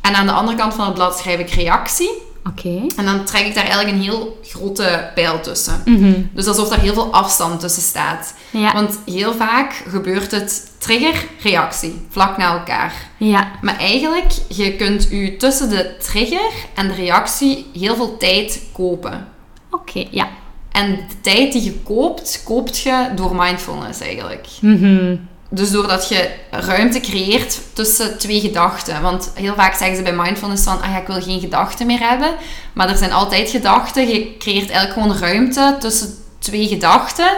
En 0.00 0.14
aan 0.14 0.26
de 0.26 0.32
andere 0.32 0.56
kant 0.56 0.74
van 0.74 0.84
het 0.84 0.94
blad 0.94 1.18
schrijf 1.18 1.38
ik 1.38 1.50
reactie. 1.50 2.10
Oké. 2.48 2.86
En 2.96 3.04
dan 3.04 3.24
trek 3.24 3.46
ik 3.46 3.54
daar 3.54 3.64
eigenlijk 3.64 3.96
een 3.96 4.02
heel 4.02 4.38
grote 4.42 5.10
pijl 5.14 5.40
tussen. 5.40 5.82
Mhm. 5.84 6.12
Dus 6.32 6.46
alsof 6.46 6.68
daar 6.68 6.80
heel 6.80 6.94
veel 6.94 7.12
afstand 7.12 7.60
tussen 7.60 7.82
staat. 7.82 8.34
Ja. 8.50 8.72
Want 8.72 8.98
heel 9.06 9.34
vaak 9.34 9.72
gebeurt 9.88 10.30
het 10.30 10.72
trigger, 10.78 11.26
reactie, 11.42 12.06
vlak 12.08 12.36
na 12.36 12.52
elkaar. 12.52 12.94
Ja. 13.16 13.50
Maar 13.62 13.78
eigenlijk, 13.78 14.32
je 14.48 14.76
kunt 14.76 15.12
u 15.12 15.36
tussen 15.36 15.68
de 15.68 15.96
trigger 15.98 16.50
en 16.74 16.88
de 16.88 16.94
reactie 16.94 17.66
heel 17.72 17.96
veel 17.96 18.16
tijd 18.16 18.62
kopen. 18.72 19.28
Oké. 19.70 20.06
Ja. 20.10 20.28
En 20.72 20.90
de 20.90 21.20
tijd 21.20 21.52
die 21.52 21.64
je 21.64 21.72
koopt, 21.72 22.42
koopt 22.44 22.78
je 22.78 23.08
door 23.14 23.36
mindfulness 23.36 24.00
eigenlijk. 24.00 24.46
Mhm. 24.60 25.16
Dus 25.54 25.70
doordat 25.70 26.08
je 26.08 26.30
ruimte 26.50 27.00
creëert 27.00 27.60
tussen 27.72 28.18
twee 28.18 28.40
gedachten. 28.40 29.02
Want 29.02 29.30
heel 29.34 29.54
vaak 29.54 29.74
zeggen 29.74 29.96
ze 29.96 30.02
bij 30.02 30.12
mindfulness 30.12 30.64
van, 30.64 30.82
ah 30.82 30.90
ja, 30.90 30.98
ik 31.00 31.06
wil 31.06 31.22
geen 31.22 31.40
gedachten 31.40 31.86
meer 31.86 32.00
hebben. 32.08 32.30
Maar 32.72 32.88
er 32.88 32.96
zijn 32.96 33.12
altijd 33.12 33.50
gedachten. 33.50 34.08
Je 34.08 34.36
creëert 34.38 34.70
eigenlijk 34.70 34.92
gewoon 34.92 35.18
ruimte 35.18 35.76
tussen 35.80 36.14
twee 36.38 36.68
gedachten. 36.68 37.28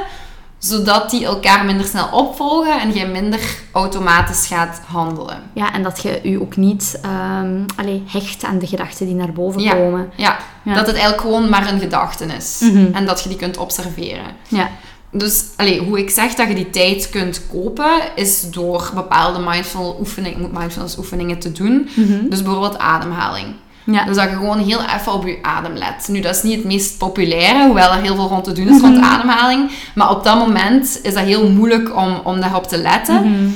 Zodat 0.58 1.10
die 1.10 1.24
elkaar 1.24 1.64
minder 1.64 1.86
snel 1.86 2.08
opvolgen 2.12 2.80
en 2.80 2.94
je 2.94 3.06
minder 3.06 3.40
automatisch 3.72 4.46
gaat 4.46 4.80
handelen. 4.86 5.42
Ja, 5.52 5.72
en 5.72 5.82
dat 5.82 6.02
je 6.02 6.20
u 6.22 6.40
ook 6.40 6.56
niet 6.56 6.98
ehm 7.02 7.60
allee, 7.76 8.02
hecht 8.06 8.44
aan 8.44 8.58
de 8.58 8.66
gedachten 8.66 9.06
die 9.06 9.14
naar 9.14 9.32
boven 9.32 9.60
Ja. 9.60 9.72
komen. 9.74 10.10
Ja, 10.16 10.36
Ja. 10.62 10.74
dat 10.74 10.86
het 10.86 10.94
eigenlijk 10.96 11.20
gewoon 11.20 11.48
maar 11.48 11.72
een 11.72 11.80
gedachte 11.80 12.24
is. 12.24 12.58
Mhm. 12.60 12.94
En 12.94 13.06
dat 13.06 13.22
je 13.22 13.28
die 13.28 13.38
kunt 13.38 13.56
observeren. 13.56 14.24
Ja. 14.48 14.70
Dus 15.12 15.44
allee, 15.56 15.80
hoe 15.80 15.98
ik 15.98 16.10
zeg 16.10 16.34
dat 16.34 16.48
je 16.48 16.54
die 16.54 16.70
tijd 16.70 17.10
kunt 17.10 17.42
kopen, 17.50 17.90
is 18.14 18.50
door 18.50 18.90
bepaalde 18.94 19.38
mindful 19.38 20.06
mindfulness 20.52 20.98
oefeningen 20.98 21.38
te 21.38 21.52
doen. 21.52 21.88
Mhm. 21.94 22.28
Dus 22.28 22.42
bijvoorbeeld 22.42 22.78
ademhaling. 22.78 23.46
Ja. 23.84 24.04
Dus 24.04 24.16
dat 24.16 24.30
je 24.30 24.36
gewoon 24.36 24.58
heel 24.58 24.80
even 24.96 25.12
op 25.12 25.26
je 25.26 25.38
adem 25.42 25.72
let. 25.74 26.08
Nu, 26.08 26.20
dat 26.20 26.34
is 26.34 26.42
niet 26.42 26.56
het 26.56 26.64
meest 26.64 26.98
populaire, 26.98 27.64
hoewel 27.64 27.92
er 27.92 28.00
heel 28.02 28.14
veel 28.14 28.28
rond 28.28 28.44
te 28.44 28.52
doen 28.52 28.68
is 28.68 28.80
rond 28.80 28.96
Mhm. 28.96 29.04
ademhaling. 29.04 29.70
Maar 29.94 30.10
op 30.10 30.24
dat 30.24 30.36
moment 30.38 30.98
is 31.02 31.14
dat 31.14 31.24
heel 31.24 31.50
moeilijk 31.50 31.96
om, 31.96 32.20
om 32.24 32.40
daarop 32.40 32.66
te 32.66 32.78
letten. 32.78 33.30
Mhm. 33.30 33.48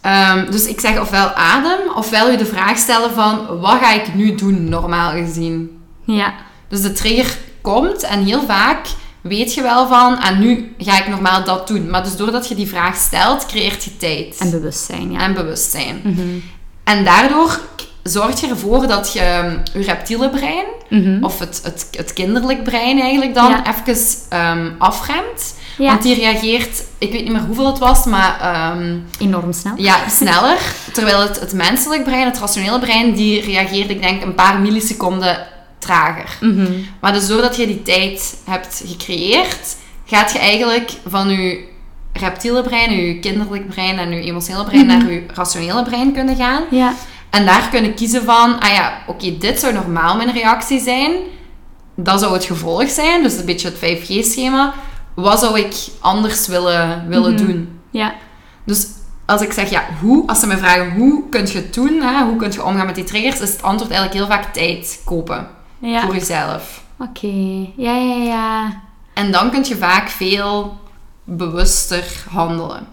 Ehm, 0.00 0.50
dus 0.50 0.66
ik 0.66 0.80
zeg 0.80 1.00
ofwel 1.00 1.28
adem, 1.32 1.78
ofwel 1.96 2.30
je 2.30 2.36
de 2.36 2.46
vraag 2.46 2.78
stellen 2.78 3.10
van... 3.10 3.58
Wat 3.60 3.78
ga 3.80 3.92
ik 3.92 4.14
nu 4.14 4.34
doen, 4.34 4.68
normaal 4.68 5.10
gezien? 5.10 5.80
Ja. 6.04 6.32
Dus 6.68 6.82
de 6.82 6.92
trigger 6.92 7.36
komt 7.60 8.02
en 8.02 8.24
heel 8.24 8.42
vaak 8.42 8.86
weet 9.28 9.54
je 9.54 9.62
wel 9.62 9.86
van... 9.88 10.18
En 10.22 10.38
nu 10.38 10.74
ga 10.78 10.98
ik 10.98 11.08
normaal 11.08 11.44
dat 11.44 11.68
doen. 11.68 11.90
Maar 11.90 12.02
dus 12.02 12.16
doordat 12.16 12.48
je 12.48 12.54
die 12.54 12.68
vraag 12.68 12.96
stelt, 12.96 13.46
creëert 13.46 13.84
je 13.84 13.96
tijd. 13.96 14.36
En 14.38 14.50
bewustzijn, 14.50 15.12
ja. 15.12 15.18
en 15.20 15.34
bewustzijn. 15.34 16.00
Mhm. 16.04 16.20
En 16.84 17.04
daardoor 17.04 17.60
zorg 18.02 18.40
je 18.40 18.48
ervoor 18.48 18.86
dat 18.86 19.12
je 19.12 19.40
um, 19.44 19.62
je 19.80 19.86
reptiele 19.86 20.30
brein, 20.30 20.64
Mhm. 20.90 21.24
of 21.24 21.38
het, 21.38 21.60
het, 21.64 21.88
het 21.90 22.12
kinderlijk 22.12 22.62
brein 22.64 23.00
eigenlijk 23.00 23.34
dan, 23.34 23.50
Ja. 23.50 23.62
even 23.66 24.04
ehm, 24.28 24.70
afremt. 24.78 25.54
Ja. 25.78 25.86
Want 25.86 26.02
die 26.02 26.14
reageert, 26.14 26.82
ik 26.98 27.12
weet 27.12 27.22
niet 27.22 27.32
meer 27.32 27.40
hoeveel 27.46 27.66
het 27.66 27.78
was, 27.78 28.04
maar 28.04 28.40
ehm, 28.40 28.96
Enorm 29.18 29.52
snel. 29.52 29.72
ja, 29.76 29.96
sneller. 30.08 30.58
Terwijl 30.92 31.20
het, 31.20 31.40
het 31.40 31.52
menselijk 31.52 32.04
brein, 32.04 32.26
het 32.26 32.38
rationele 32.38 32.78
brein, 32.78 33.14
die 33.14 33.40
reageert, 33.40 33.90
ik 33.90 34.02
denk, 34.02 34.22
een 34.22 34.34
paar 34.34 34.58
milliseconden 34.60 35.46
trager. 35.78 36.36
Mhm. 36.40 36.72
Maar 37.00 37.12
dus 37.12 37.26
doordat 37.26 37.56
je 37.56 37.66
die 37.66 37.82
tijd 37.82 38.36
hebt 38.44 38.82
gecreëerd, 38.86 39.76
gaat 40.04 40.32
je 40.32 40.38
eigenlijk 40.38 40.90
van 41.06 41.28
je 41.28 41.64
reptiele 42.12 42.62
brein, 42.62 42.90
je 43.06 43.18
kinderlijk 43.18 43.68
brein 43.68 43.98
en 43.98 44.10
je 44.10 44.20
emotionele 44.22 44.64
brein 44.64 44.86
Mhm. 44.86 44.98
naar 44.98 45.10
je 45.12 45.24
rationele 45.34 45.82
brein 45.82 46.12
kunnen 46.12 46.36
gaan. 46.36 46.62
Ja. 46.70 46.94
En 47.30 47.46
daar 47.46 47.68
kunnen 47.70 47.94
kiezen 47.94 48.24
van, 48.24 48.60
ah 48.60 48.70
ja, 48.74 48.98
oké, 49.06 49.38
dit 49.38 49.60
zou 49.60 49.72
normaal 49.72 50.16
mijn 50.16 50.32
reactie 50.32 50.80
zijn. 50.80 51.12
Dat 51.96 52.20
zou 52.20 52.32
het 52.32 52.44
gevolg 52.44 52.88
zijn, 52.90 53.22
dus 53.22 53.36
een 53.38 53.44
beetje 53.44 53.68
het 53.68 53.78
5G-schema. 53.78 54.74
Wat 55.14 55.38
zou 55.38 55.58
ik 55.58 55.74
anders 56.00 56.46
willen, 56.46 57.04
willen 57.08 57.34
Mhm. 57.34 57.46
doen? 57.46 57.80
Ja. 57.90 58.14
Dus 58.64 58.86
als 59.26 59.40
ik 59.42 59.52
zeg, 59.52 59.70
ja, 59.70 59.84
hoe, 60.00 60.26
als 60.26 60.40
ze 60.40 60.46
me 60.46 60.56
vragen 60.56 60.90
hoe 60.92 61.28
kun 61.28 61.46
je 61.46 61.52
het 61.54 61.74
doen, 61.74 62.00
hè, 62.02 62.24
hoe 62.24 62.36
kun 62.36 62.52
je 62.52 62.64
omgaan 62.64 62.86
met 62.86 62.94
die 62.94 63.04
triggers, 63.04 63.40
is 63.40 63.50
het 63.52 63.62
antwoord 63.62 63.90
eigenlijk 63.92 64.20
heel 64.20 64.36
vaak 64.36 64.52
tijd 64.52 65.00
kopen 65.04 65.48
Ja. 65.78 66.04
voor 66.04 66.14
jezelf. 66.14 66.82
Oké. 66.98 67.66
Ja, 67.76 67.96
ja, 67.96 68.16
ja. 68.22 68.80
En 69.14 69.32
dan 69.32 69.50
kun 69.50 69.64
je 69.64 69.76
vaak 69.76 70.08
veel 70.08 70.76
bewuster 71.24 72.24
handelen. 72.30 72.86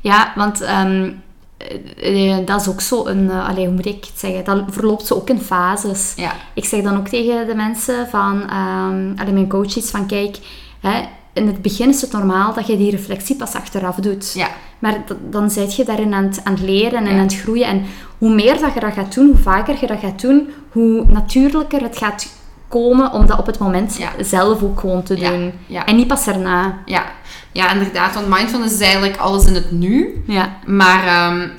Ja, 0.00 0.32
want 0.34 0.60
ehm, 0.60 1.10
eh, 1.56 2.38
eh, 2.38 2.46
dat 2.46 2.60
is 2.60 2.68
ook 2.68 2.80
zo 2.80 3.06
een... 3.06 3.30
allee, 3.30 3.66
hoe 3.66 3.74
moet 3.74 3.86
ik 3.86 4.04
het 4.04 4.18
zeggen? 4.18 4.44
Dat 4.44 4.62
verloopt 4.68 5.06
zo 5.06 5.14
ook 5.14 5.28
in 5.30 5.40
fases. 5.40 6.12
Ja, 6.16 6.32
Ik 6.54 6.64
zeg 6.64 6.82
dan 6.82 6.96
ook 6.96 7.08
tegen 7.08 7.46
de 7.46 7.54
mensen 7.54 8.08
van... 8.08 8.42
ehm 8.50 9.12
allee, 9.16 9.32
mijn 9.32 9.48
coaches 9.48 9.90
van 9.90 10.06
kijk... 10.06 10.38
Hè, 10.80 11.02
in 11.32 11.46
het 11.46 11.62
begin 11.62 11.88
is 11.88 12.00
het 12.00 12.12
normaal 12.12 12.54
dat 12.54 12.66
je 12.66 12.76
die 12.76 12.90
reflectie 12.90 13.36
pas 13.36 13.54
achteraf 13.54 13.96
doet. 13.96 14.32
ja, 14.34 14.48
Maar 14.78 15.04
dan 15.30 15.50
zit 15.50 15.76
je 15.76 15.84
daarin 15.84 16.14
aan 16.14 16.24
het, 16.24 16.40
aan 16.44 16.52
het 16.52 16.62
leren 16.62 16.98
en 16.98 17.04
Ja. 17.04 17.10
aan 17.10 17.18
het 17.18 17.36
groeien. 17.36 17.66
En 17.66 17.82
hoe 18.18 18.34
meer 18.34 18.58
dat 18.60 18.74
je 18.74 18.80
dat 18.80 18.92
gaat 18.92 19.14
doen, 19.14 19.26
hoe 19.26 19.36
vaker 19.36 19.76
je 19.80 19.86
dat 19.86 19.98
gaat 19.98 20.20
doen, 20.20 20.48
hoe 20.72 21.04
natuurlijker 21.08 21.82
het 21.82 21.96
gaat 21.96 22.28
komen 22.68 23.12
om 23.12 23.26
dat 23.26 23.38
op 23.38 23.46
het 23.46 23.58
moment 23.58 23.96
Ja. 23.98 24.08
zelf 24.20 24.62
ook 24.62 24.80
gewoon 24.80 25.02
te 25.02 25.14
doen. 25.14 25.52
ja. 25.66 25.84
En 25.86 25.96
niet 25.96 26.06
pas 26.06 26.26
erna. 26.26 26.78
ja. 26.84 27.04
Ja, 27.52 27.72
inderdaad, 27.72 28.14
want 28.14 28.28
mindfulness 28.28 28.74
is 28.74 28.80
eigenlijk 28.80 29.16
alles 29.16 29.44
in 29.46 29.54
het 29.54 29.70
nu. 29.70 30.22
Ja. 30.26 30.56
Maar 30.66 31.02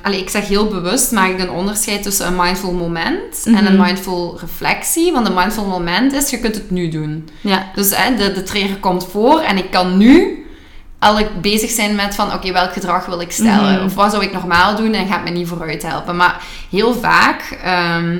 allee, 0.03 0.19
ik 0.19 0.29
zeg 0.29 0.47
heel 0.47 0.67
bewust, 0.67 1.11
maak 1.11 1.29
ik 1.29 1.39
een 1.39 1.49
onderscheid 1.49 2.03
tussen 2.03 2.27
een 2.27 2.35
mindful 2.35 2.71
moment 2.73 3.41
en 3.45 3.51
Mhm. 3.51 3.65
een 3.65 3.77
mindful 3.81 4.37
reflectie. 4.41 5.11
Want 5.11 5.27
een 5.27 5.33
mindful 5.33 5.65
moment 5.65 6.13
is, 6.13 6.29
je 6.29 6.39
kunt 6.39 6.55
het 6.55 6.71
nu 6.71 6.89
doen. 6.89 7.29
Ja. 7.41 7.65
Dus 7.75 7.95
hè, 7.95 8.15
de, 8.15 8.31
de 8.31 8.43
trigger 8.43 8.77
komt 8.77 9.07
voor 9.11 9.39
en 9.39 9.57
ik 9.57 9.71
kan 9.71 9.97
nu 9.97 10.45
eigenlijk 10.99 11.41
bezig 11.41 11.69
zijn 11.69 11.95
met 11.95 12.15
van, 12.15 12.33
oké, 12.33 12.51
welk 12.51 12.73
gedrag 12.73 13.05
wil 13.05 13.21
ik 13.21 13.31
stellen? 13.31 13.73
Mhm. 13.75 13.85
Of 13.85 13.93
wat 13.95 14.11
zou 14.11 14.23
ik 14.23 14.33
normaal 14.33 14.75
doen 14.75 14.93
en 14.93 15.07
gaat 15.07 15.23
me 15.23 15.29
niet 15.29 15.47
vooruit 15.47 15.83
helpen? 15.83 16.15
Maar 16.15 16.41
heel 16.69 16.93
vaak, 16.93 17.57
ehm, 17.63 18.17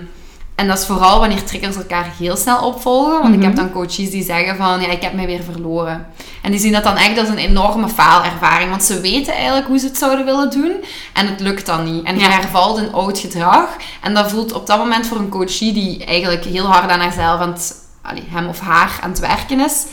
en 0.60 0.68
dat 0.68 0.80
is 0.80 0.86
vooral 0.86 1.20
wanneer 1.20 1.44
triggers 1.44 1.76
elkaar 1.76 2.12
heel 2.20 2.36
snel 2.38 2.66
opvolgen, 2.66 3.22
want 3.22 3.34
ik 3.36 3.42
heb 3.42 3.52
Mhm. 3.54 3.62
dan 3.62 3.72
coaches 3.72 4.10
die 4.10 4.24
zeggen 4.24 4.56
van, 4.58 4.82
ja, 4.82 4.88
ik 4.88 5.02
heb 5.02 5.14
mij 5.14 5.26
weer 5.26 5.44
verloren. 5.52 6.08
En 6.42 6.52
die 6.52 6.60
zien 6.60 6.72
dat 6.72 6.84
dan 6.84 6.96
echt 6.98 7.18
als 7.20 7.28
een 7.28 7.38
enorme 7.38 7.88
faalervaring, 7.90 8.70
want 8.70 8.84
ze 8.84 9.02
weten 9.02 9.34
eigenlijk 9.34 9.68
hoe 9.68 9.78
ze 9.78 9.86
het 9.86 9.98
zouden 9.98 10.26
willen 10.26 10.50
doen 10.50 10.72
en 11.14 11.28
het 11.28 11.40
lukt 11.40 11.66
dan 11.66 11.84
niet. 11.94 12.04
En 12.04 12.16
je 12.16 12.22
Ja. 12.22 12.30
hervalt 12.30 12.78
een 12.78 12.94
oud 12.94 13.20
gedrag 13.20 13.68
en 14.02 14.14
dat 14.14 14.30
voelt 14.32 14.54
op 14.54 14.68
dat 14.68 14.78
moment 14.78 15.08
voor 15.08 15.18
een 15.18 15.30
coachie 15.30 15.74
die 15.74 16.06
eigenlijk 16.06 16.44
heel 16.46 16.66
hard 16.66 16.90
aan 16.92 17.00
haarzelf 17.00 17.40
aan 17.42 17.52
het, 17.52 17.76
allee, 18.02 18.24
hem 18.30 18.48
of 18.48 18.60
haar 18.60 19.00
aan 19.04 19.10
het 19.10 19.20
werken 19.20 19.60
is, 19.60 19.86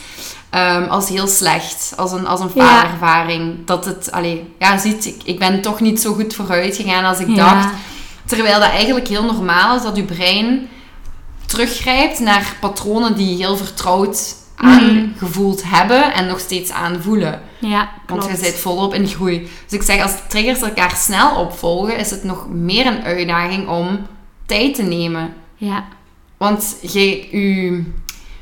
ehm, 0.51 0.85
als 0.89 1.09
heel 1.09 1.27
slecht, 1.27 1.93
als 1.97 2.13
een, 2.13 2.27
als 2.27 2.41
een 2.41 2.51
Ja. 2.55 2.65
faalervaring. 2.67 3.67
Dat 3.67 3.85
het, 3.85 4.13
allee, 4.13 4.55
ja, 4.59 4.79
ziet, 4.79 5.07
ik, 5.07 5.21
ik 5.25 5.39
ben 5.39 5.61
toch 5.63 5.81
niet 5.81 6.01
zo 6.01 6.13
goed 6.13 6.35
vooruit 6.35 6.77
gegaan 6.77 7.05
als 7.05 7.19
ik 7.19 7.29
Ja. 7.29 7.35
dacht. 7.55 7.69
Terwijl 8.27 8.61
dat 8.61 8.69
eigenlijk 8.71 9.09
heel 9.09 9.25
normaal 9.25 9.77
is 9.77 9.83
dat 9.83 9.97
je 9.97 10.03
brein 10.03 10.69
teruggrijpt 11.47 12.19
naar 12.19 12.57
patronen 12.61 13.15
die 13.17 13.37
heel 13.37 13.57
vertrouwd 13.57 14.35
aangevoeld 14.57 15.63
hebben 15.67 16.15
en 16.15 16.27
nog 16.27 16.39
steeds 16.39 16.71
aanvoelen. 16.71 17.41
Ja, 17.59 17.89
Want 18.07 18.25
je 18.25 18.37
zit 18.37 18.55
volop 18.59 18.95
in 18.95 19.07
groei. 19.09 19.49
Dus 19.69 19.79
ik 19.79 19.83
zeg, 19.83 20.03
als 20.03 20.13
triggers 20.29 20.61
elkaar 20.63 20.91
snel 20.97 21.37
opvolgen, 21.37 21.99
is 21.99 22.11
het 22.11 22.25
nog 22.25 22.49
meer 22.49 22.87
een 22.87 23.03
uitdaging 23.03 23.69
om 23.69 24.07
tijd 24.47 24.75
te 24.75 24.83
nemen. 24.83 25.35
Ja, 25.57 25.85
Want 26.37 26.77
je, 26.81 27.09
je, 27.31 27.83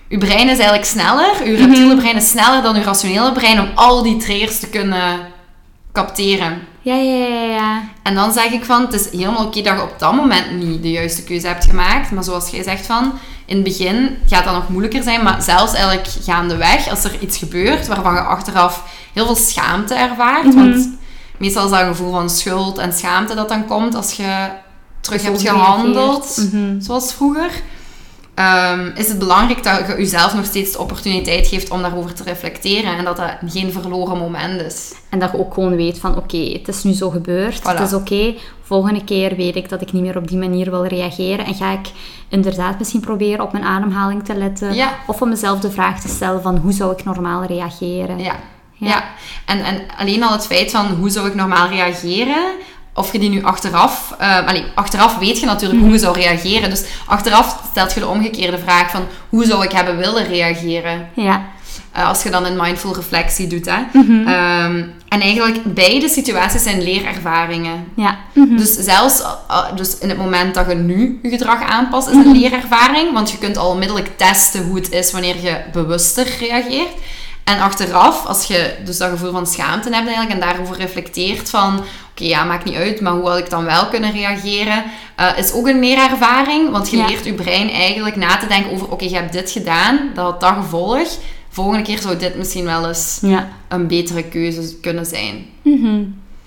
je 0.08 0.18
brein 0.18 0.48
is 0.48 0.58
eigenlijk 0.58 0.84
sneller, 0.84 1.34
Mhm. 1.40 1.44
je 1.50 1.56
reptiele 1.56 1.96
brein 1.96 2.16
is 2.16 2.30
sneller 2.30 2.62
dan 2.62 2.74
je 2.74 2.82
rationele 2.82 3.32
brein 3.32 3.60
om 3.60 3.68
al 3.74 4.02
die 4.02 4.16
triggers 4.16 4.58
te 4.60 4.68
kunnen 4.68 5.20
capteren. 5.92 6.62
Ja, 6.84 6.94
ja, 6.94 7.26
ja. 7.26 7.42
ja. 7.42 7.82
En 8.02 8.14
dan 8.14 8.32
zeg 8.32 8.50
ik 8.50 8.64
van, 8.64 8.82
het 8.82 8.92
is 8.92 9.10
helemaal 9.10 9.46
oké 9.46 9.62
dat 9.62 9.76
je 9.76 9.82
op 9.82 9.94
dat 9.98 10.14
moment 10.14 10.50
niet 10.52 10.82
de 10.82 10.90
juiste 10.90 11.24
keuze 11.24 11.46
hebt 11.46 11.64
gemaakt. 11.64 12.10
Maar 12.10 12.24
zoals 12.24 12.50
jij 12.50 12.62
zegt 12.62 12.86
van, 12.86 13.12
in 13.44 13.54
het 13.54 13.64
begin 13.64 14.16
gaat 14.26 14.44
dat 14.44 14.54
nog 14.54 14.68
moeilijker 14.68 15.02
zijn. 15.02 15.22
Maar 15.22 15.42
zelfs 15.42 15.72
eigenlijk 15.72 16.08
gaandeweg, 16.22 16.88
als 16.88 17.04
er 17.04 17.20
iets 17.20 17.38
gebeurt 17.38 17.86
waarvan 17.86 18.14
je 18.14 18.20
achteraf 18.20 18.84
heel 19.12 19.26
veel 19.26 19.36
schaamte 19.36 19.94
ervaart. 19.94 20.44
Mhm. 20.44 20.56
Want 20.56 20.88
meestal 21.38 21.64
is 21.64 21.70
dat 21.70 21.80
een 21.80 21.86
gevoel 21.86 22.10
van 22.10 22.30
schuld 22.30 22.78
en 22.78 22.92
schaamte 22.92 23.34
dat 23.34 23.48
dan 23.48 23.66
komt 23.66 23.94
als 23.94 24.12
je 24.12 24.48
terug 25.00 25.22
hebt 25.22 25.42
gehandeld. 25.42 26.48
Mhm. 26.52 26.80
Zoals 26.80 27.12
vroeger. 27.12 27.50
Ehm, 28.34 28.90
is 28.94 29.08
het 29.08 29.18
belangrijk 29.18 29.62
dat 29.62 29.86
je 29.86 29.94
jezelf 29.96 30.34
nog 30.34 30.44
steeds 30.44 30.72
de 30.72 30.78
opportuniteit 30.78 31.46
geeft 31.46 31.70
om 31.70 31.82
daarover 31.82 32.14
te 32.14 32.22
reflecteren. 32.22 32.96
En 32.96 33.04
dat 33.04 33.16
dat 33.16 33.30
geen 33.46 33.72
verloren 33.72 34.18
moment 34.18 34.60
is. 34.60 34.92
En 35.08 35.18
dat 35.18 35.30
je 35.32 35.38
ook 35.38 35.54
gewoon 35.54 35.76
weet 35.76 35.98
van, 35.98 36.16
oké, 36.16 36.36
het 36.36 36.68
is 36.68 36.82
nu 36.82 36.92
zo 36.92 37.10
gebeurd. 37.10 37.60
Voilà. 37.60 37.62
Het 37.62 37.80
is 37.80 37.92
oké. 37.92 38.34
Volgende 38.62 39.04
keer 39.04 39.36
weet 39.36 39.56
ik 39.56 39.68
dat 39.68 39.80
ik 39.80 39.92
niet 39.92 40.02
meer 40.02 40.16
op 40.16 40.28
die 40.28 40.38
manier 40.38 40.70
wil 40.70 40.86
reageren. 40.86 41.44
En 41.46 41.54
ga 41.54 41.72
ik 41.72 41.90
inderdaad 42.28 42.78
misschien 42.78 43.00
proberen 43.00 43.44
op 43.44 43.52
mijn 43.52 43.64
ademhaling 43.64 44.24
te 44.24 44.34
letten. 44.34 44.74
Ja. 44.74 44.94
Of 45.06 45.22
om 45.22 45.28
mezelf 45.28 45.60
de 45.60 45.70
vraag 45.70 46.00
te 46.00 46.08
stellen 46.08 46.42
van, 46.42 46.56
hoe 46.56 46.72
zou 46.72 46.92
ik 46.92 47.04
normaal 47.04 47.44
reageren? 47.44 48.18
Ja. 48.18 48.36
Ja. 48.76 48.88
Ja, 48.88 49.04
En, 49.46 49.64
en 49.64 49.80
alleen 49.98 50.22
al 50.22 50.32
het 50.32 50.46
feit 50.46 50.70
van 50.70 50.86
hoe 50.86 51.10
zou 51.10 51.26
ik 51.26 51.34
normaal 51.34 51.68
reageren, 51.68 52.44
of 52.94 53.12
je 53.12 53.18
die 53.18 53.30
nu 53.30 53.42
achteraf, 53.44 54.14
eh, 54.18 54.46
allee, 54.46 54.64
achteraf 54.74 55.18
weet 55.18 55.40
je 55.40 55.46
natuurlijk 55.46 55.80
hoe 55.82 55.90
je 55.92 55.98
zou 55.98 56.20
reageren. 56.20 56.70
Dus 56.70 56.84
achteraf 57.06 57.60
stelt 57.70 57.92
je 57.94 58.00
de 58.00 58.08
omgekeerde 58.08 58.58
vraag 58.58 58.90
van 58.90 59.04
hoe 59.28 59.44
zou 59.44 59.64
ik 59.64 59.72
hebben 59.72 59.96
willen 59.96 60.26
reageren. 60.26 61.08
Ja. 61.14 61.42
Eh, 61.92 62.08
als 62.08 62.22
je 62.22 62.30
dan 62.30 62.44
een 62.46 62.56
mindful 62.56 62.94
reflectie 62.94 63.46
doet. 63.46 63.66
Hè. 63.66 63.76
Mhm. 63.92 64.28
Ehm, 64.28 64.82
en 65.08 65.20
eigenlijk 65.20 65.74
beide 65.74 66.08
situaties 66.08 66.62
zijn 66.62 66.82
leerervaringen. 66.82 67.84
Ja. 67.96 68.18
Mhm. 68.32 68.56
Dus 68.56 68.72
zelfs 68.74 69.20
uh, 69.50 69.76
dus 69.76 69.98
in 69.98 70.08
het 70.08 70.18
moment 70.18 70.54
dat 70.54 70.68
je 70.68 70.74
nu 70.74 71.18
je 71.22 71.28
gedrag 71.28 71.62
aanpast, 71.62 72.08
is 72.08 72.14
Mhm. 72.14 72.26
een 72.28 72.36
leerervaring. 72.40 73.12
Want 73.12 73.30
je 73.30 73.38
kunt 73.38 73.56
al 73.56 73.70
onmiddellijk 73.70 74.10
testen 74.16 74.64
hoe 74.64 74.76
het 74.76 74.90
is 74.92 75.12
wanneer 75.12 75.36
je 75.42 75.60
bewuster 75.72 76.26
reageert. 76.40 76.90
En 77.44 77.60
achteraf, 77.60 78.26
als 78.26 78.44
je 78.46 78.74
dus 78.84 78.98
dat 78.98 79.10
gevoel 79.10 79.32
van 79.32 79.46
schaamte 79.46 79.90
hebt 79.90 80.06
eigenlijk 80.06 80.30
en 80.30 80.40
daarover 80.40 80.76
reflecteert 80.76 81.50
van... 81.50 81.78
Oké, 82.10 82.24
ja, 82.24 82.44
maakt 82.44 82.64
niet 82.64 82.74
uit, 82.76 83.00
maar 83.00 83.12
hoe 83.12 83.28
had 83.28 83.38
ik 83.38 83.50
dan 83.50 83.64
wel 83.64 83.86
kunnen 83.86 84.12
reageren? 84.12 84.84
eh, 85.16 85.38
is 85.38 85.52
ook 85.52 85.66
een 85.66 85.78
leerervaring. 85.80 86.70
Want 86.70 86.90
je 86.90 86.96
Ja. 86.96 87.06
leert 87.06 87.24
je 87.24 87.32
brein 87.34 87.70
eigenlijk 87.70 88.16
na 88.16 88.36
te 88.36 88.46
denken 88.46 88.72
over... 88.72 88.90
Oké, 88.90 89.04
je 89.04 89.14
hebt 89.14 89.32
dit 89.32 89.50
gedaan, 89.50 90.10
dat 90.14 90.24
had 90.24 90.40
dat 90.40 90.54
gevolg. 90.54 91.08
Volgende 91.48 91.82
keer 91.82 91.98
zou 91.98 92.16
dit 92.16 92.36
misschien 92.36 92.64
wel 92.64 92.88
eens 92.88 93.18
Ja. 93.22 93.48
een 93.68 93.86
betere 93.86 94.22
keuze 94.22 94.76
kunnen 94.80 95.06
zijn. 95.06 95.46
Mhm. 95.62 96.02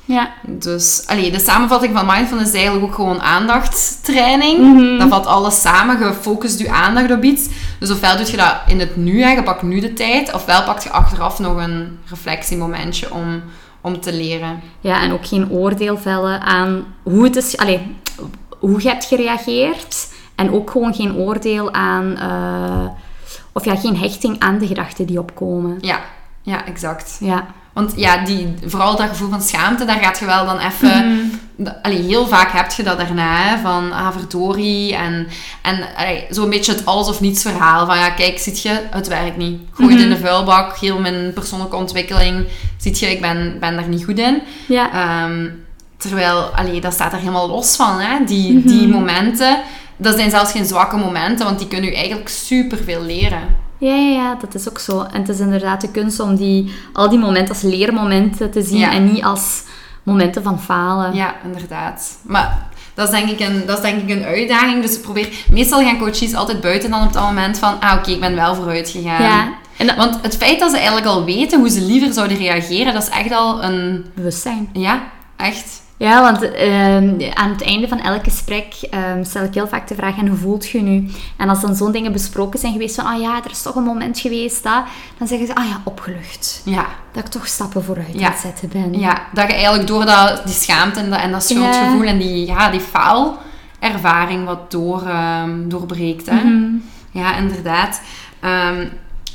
Ja. 0.08 0.30
Dus 0.46 1.04
allee, 1.08 1.32
de 1.32 1.40
samenvatting 1.40 1.98
van 1.98 2.06
mindfulness 2.06 2.50
is 2.50 2.56
eigenlijk 2.56 2.86
ook 2.86 2.96
gewoon 2.96 3.22
aandachtstraining. 3.22 4.60
Mhm. 4.60 5.00
Dat 5.00 5.10
vat 5.10 5.26
alles 5.26 5.62
samen. 5.62 6.00
Je 6.00 6.14
focust 6.14 6.60
je 6.60 6.72
aandacht 6.72 7.12
op 7.12 7.24
iets. 7.24 7.48
Dus 7.80 7.92
ofwel 7.92 8.18
doe 8.18 8.32
je 8.32 8.38
dat 8.38 8.56
in 8.68 8.80
het 8.80 8.96
nu, 8.96 9.22
hè, 9.24 9.32
je 9.32 9.44
pakt 9.44 9.62
nu 9.62 9.80
de 9.80 9.94
tijd. 9.94 10.34
Ofwel 10.34 10.64
pak 10.64 10.80
je 10.80 10.90
achteraf 10.90 11.40
nog 11.40 11.58
een 11.58 12.00
reflectiemomentje 12.10 13.14
om, 13.14 13.44
om 13.82 14.02
te 14.02 14.14
leren. 14.14 14.60
Ja, 14.80 15.02
en 15.02 15.12
ook 15.12 15.26
geen 15.28 15.50
oordeel 15.50 15.98
vellen 15.98 16.42
aan 16.42 16.86
hoe 17.04 17.24
het 17.24 17.36
is... 17.36 17.58
Allee, 17.58 17.96
hoe 18.60 18.82
je 18.82 18.90
hebt 18.90 19.06
gereageerd. 19.06 20.08
En 20.36 20.52
ook 20.52 20.72
gewoon 20.72 20.94
geen 20.94 21.16
oordeel 21.16 21.74
aan... 21.74 22.18
eh, 22.18 22.88
of 23.52 23.66
ja, 23.66 23.76
geen 23.76 23.98
hechting 23.98 24.40
aan 24.40 24.58
de 24.58 24.68
gedachten 24.68 25.06
die 25.06 25.20
opkomen. 25.20 25.78
Ja, 25.82 26.00
ja 26.48 26.66
exact. 26.66 27.18
Ja. 27.20 27.46
Want 27.74 27.94
ja, 27.96 28.26
die, 28.26 28.54
vooral 28.66 28.96
dat 28.96 29.08
gevoel 29.08 29.30
van 29.30 29.42
schaamte, 29.42 29.86
daar 29.86 30.00
gaat 30.00 30.20
je 30.20 30.26
wel 30.26 30.46
dan 30.46 30.60
even... 30.60 31.32
Allee, 31.82 32.02
heel 32.02 32.28
vaak 32.28 32.52
heb 32.52 32.72
je 32.72 32.84
dat 32.84 32.98
daarna, 32.98 33.38
hè, 33.38 33.58
van 33.62 33.92
ah, 33.92 34.12
verdorie. 34.12 34.96
En, 34.96 35.28
en 35.62 35.88
zo'n 36.30 36.50
beetje 36.50 36.72
het 36.72 36.86
alles 36.86 37.08
of 37.08 37.22
niets 37.22 37.42
verhaal. 37.42 37.86
Van 37.86 37.98
ja, 37.98 38.10
kijk, 38.10 38.40
ziet 38.40 38.62
je, 38.62 38.82
het 38.90 39.08
werkt 39.08 39.38
niet. 39.38 39.60
Gooi 39.72 39.94
het 39.94 40.04
in 40.04 40.10
de 40.10 40.18
vuilbak, 40.18 40.78
heel 40.78 41.00
mijn 41.00 41.34
persoonlijke 41.34 41.76
ontwikkeling. 41.76 42.48
Ziet 42.78 43.00
je, 43.00 43.12
ik 43.12 43.22
ben, 43.22 43.58
ben 43.60 43.76
daar 43.76 43.88
niet 43.88 44.06
goed 44.06 44.20
in. 44.20 44.42
Ja. 44.68 44.92
Ehm, 44.92 45.50
terwijl, 45.98 46.42
allee, 46.42 46.82
dat 46.82 46.94
staat 46.94 47.14
er 47.14 47.20
helemaal 47.20 47.50
los 47.50 47.76
van. 47.76 48.00
Hè? 48.00 48.26
Die, 48.26 48.64
die 48.64 48.88
momenten, 48.88 49.60
dat 49.98 50.16
zijn 50.16 50.30
zelfs 50.30 50.52
geen 50.52 50.66
zwakke 50.66 50.98
momenten, 50.98 51.46
want 51.46 51.60
die 51.60 51.68
kunnen 51.68 51.90
u 51.90 51.94
eigenlijk 51.94 52.30
superveel 52.30 53.02
leren. 53.02 53.66
Ja, 53.78 53.94
ja, 53.96 54.10
ja, 54.12 54.36
dat 54.40 54.56
is 54.56 54.70
ook 54.70 54.80
zo. 54.80 55.02
En 55.02 55.20
het 55.20 55.30
is 55.30 55.40
inderdaad 55.40 55.82
de 55.82 55.92
kunst 55.92 56.20
om 56.20 56.36
die, 56.36 56.74
al 56.94 57.10
die 57.10 57.20
momenten 57.20 57.54
als 57.54 57.62
leermomenten 57.64 58.52
te 58.52 58.62
zien 58.64 58.78
Ja. 58.78 58.92
en 58.92 59.12
niet 59.14 59.24
als 59.24 59.64
momenten 60.04 60.44
van 60.44 60.60
falen. 60.62 61.16
Ja, 61.16 61.36
inderdaad. 61.44 62.18
Maar 62.24 62.68
dat 62.94 63.06
is 63.14 63.20
denk 63.20 63.30
ik 63.30 63.40
een, 63.48 63.64
dat 63.66 63.78
is 63.78 63.84
denk 63.84 64.02
ik 64.02 64.10
een 64.10 64.24
uitdaging. 64.24 64.82
Dus 64.82 65.00
probeer... 65.00 65.30
Meestal 65.52 65.82
gaan 65.84 65.98
coaches 65.98 66.34
altijd 66.34 66.62
buiten 66.62 66.90
dan 66.90 67.04
op 67.08 67.14
dat 67.14 67.24
moment 67.24 67.58
van... 67.60 67.80
Ah, 67.80 67.98
oké, 67.98 68.12
ik 68.12 68.20
ben 68.20 68.36
wel 68.36 68.56
vooruit 68.56 68.90
gegaan. 68.90 69.24
Ja. 69.24 69.54
En 69.78 69.88
dat- 69.88 69.96
Want 69.96 70.18
het 70.22 70.38
feit 70.38 70.60
dat 70.60 70.70
ze 70.72 70.78
eigenlijk 70.78 71.08
al 71.08 71.24
weten 71.24 71.60
hoe 71.60 71.70
ze 71.70 71.82
liever 71.82 72.14
zouden 72.14 72.38
reageren, 72.38 72.94
dat 72.94 73.04
is 73.04 73.10
echt 73.10 73.32
al 73.32 73.64
een... 73.64 74.06
Bewustzijn. 74.16 74.70
Ja, 74.74 75.02
echt. 75.36 75.82
Ja, 75.98 76.22
want 76.22 76.52
ehm, 76.52 77.32
aan 77.34 77.50
het 77.50 77.64
einde 77.64 77.88
van 77.88 78.00
elk 78.00 78.24
gesprek 78.24 78.74
ehm, 78.90 79.24
stel 79.24 79.44
ik 79.44 79.54
heel 79.54 79.68
vaak 79.68 79.88
de 79.88 79.96
vraag: 79.96 80.18
en 80.18 80.28
hoe 80.28 80.38
voelt 80.38 80.70
je 80.70 80.82
nu? 80.82 81.10
En 81.38 81.50
als 81.50 81.62
dan 81.62 81.76
zo'n 81.76 81.92
dingen 81.92 82.12
besproken 82.12 82.60
zijn 82.60 82.72
geweest 82.72 82.96
van, 82.96 83.06
ah 83.06 83.22
ja, 83.22 83.44
er 83.44 83.52
is 83.52 83.62
toch 83.62 83.76
een 83.76 83.84
moment 83.84 84.20
geweest 84.20 84.64
dat, 84.64 84.84
dan 85.18 85.28
zeggen 85.28 85.48
ze, 85.48 85.56
ah 85.56 85.66
ja, 85.70 85.82
opgelucht. 85.84 86.62
Ja. 86.66 86.86
Dat 87.12 87.26
ik 87.26 87.32
toch 87.32 87.48
stappen 87.48 87.84
vooruit 87.84 88.14
Ja. 88.14 88.26
aan 88.26 88.32
het 88.32 88.42
zetten 88.42 88.70
ben. 88.70 89.00
Ja, 89.00 89.22
dat 89.34 89.48
je 89.48 89.54
eigenlijk 89.54 89.88
door 89.88 90.06
dat, 90.06 90.42
die 90.46 90.56
schaamte 90.56 91.00
en 91.00 91.10
dat, 91.10 91.20
en 91.20 91.32
dat 91.32 91.44
schuldgevoel 91.44 92.04
en 92.04 92.18
die, 92.18 92.46
ja, 92.46 92.70
die 92.70 92.82
faalervaring 93.80 94.46
wat 94.46 94.72
door, 94.72 95.02
ehm, 95.08 95.68
doorbreekt. 95.70 96.30
Hè? 96.30 96.44
Mhm. 96.44 96.70
Ja, 97.12 97.36
inderdaad. 97.38 98.02
Ehm 98.40 98.86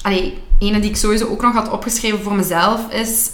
allee, 0.03 0.39
ene 0.59 0.81
die 0.81 0.91
ik 0.91 0.97
sowieso 0.97 1.27
ook 1.27 1.43
nog 1.43 1.55
had 1.55 1.71
opgeschreven 1.71 2.23
voor 2.23 2.35
mezelf 2.35 2.89
is 2.91 3.31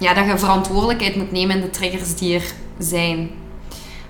ja, 0.00 0.14
dat 0.14 0.26
je 0.26 0.38
verantwoordelijkheid 0.38 1.16
moet 1.16 1.32
nemen 1.32 1.56
in 1.56 1.62
de 1.62 1.70
triggers 1.70 2.14
die 2.14 2.34
er 2.34 2.44
zijn. 2.78 3.30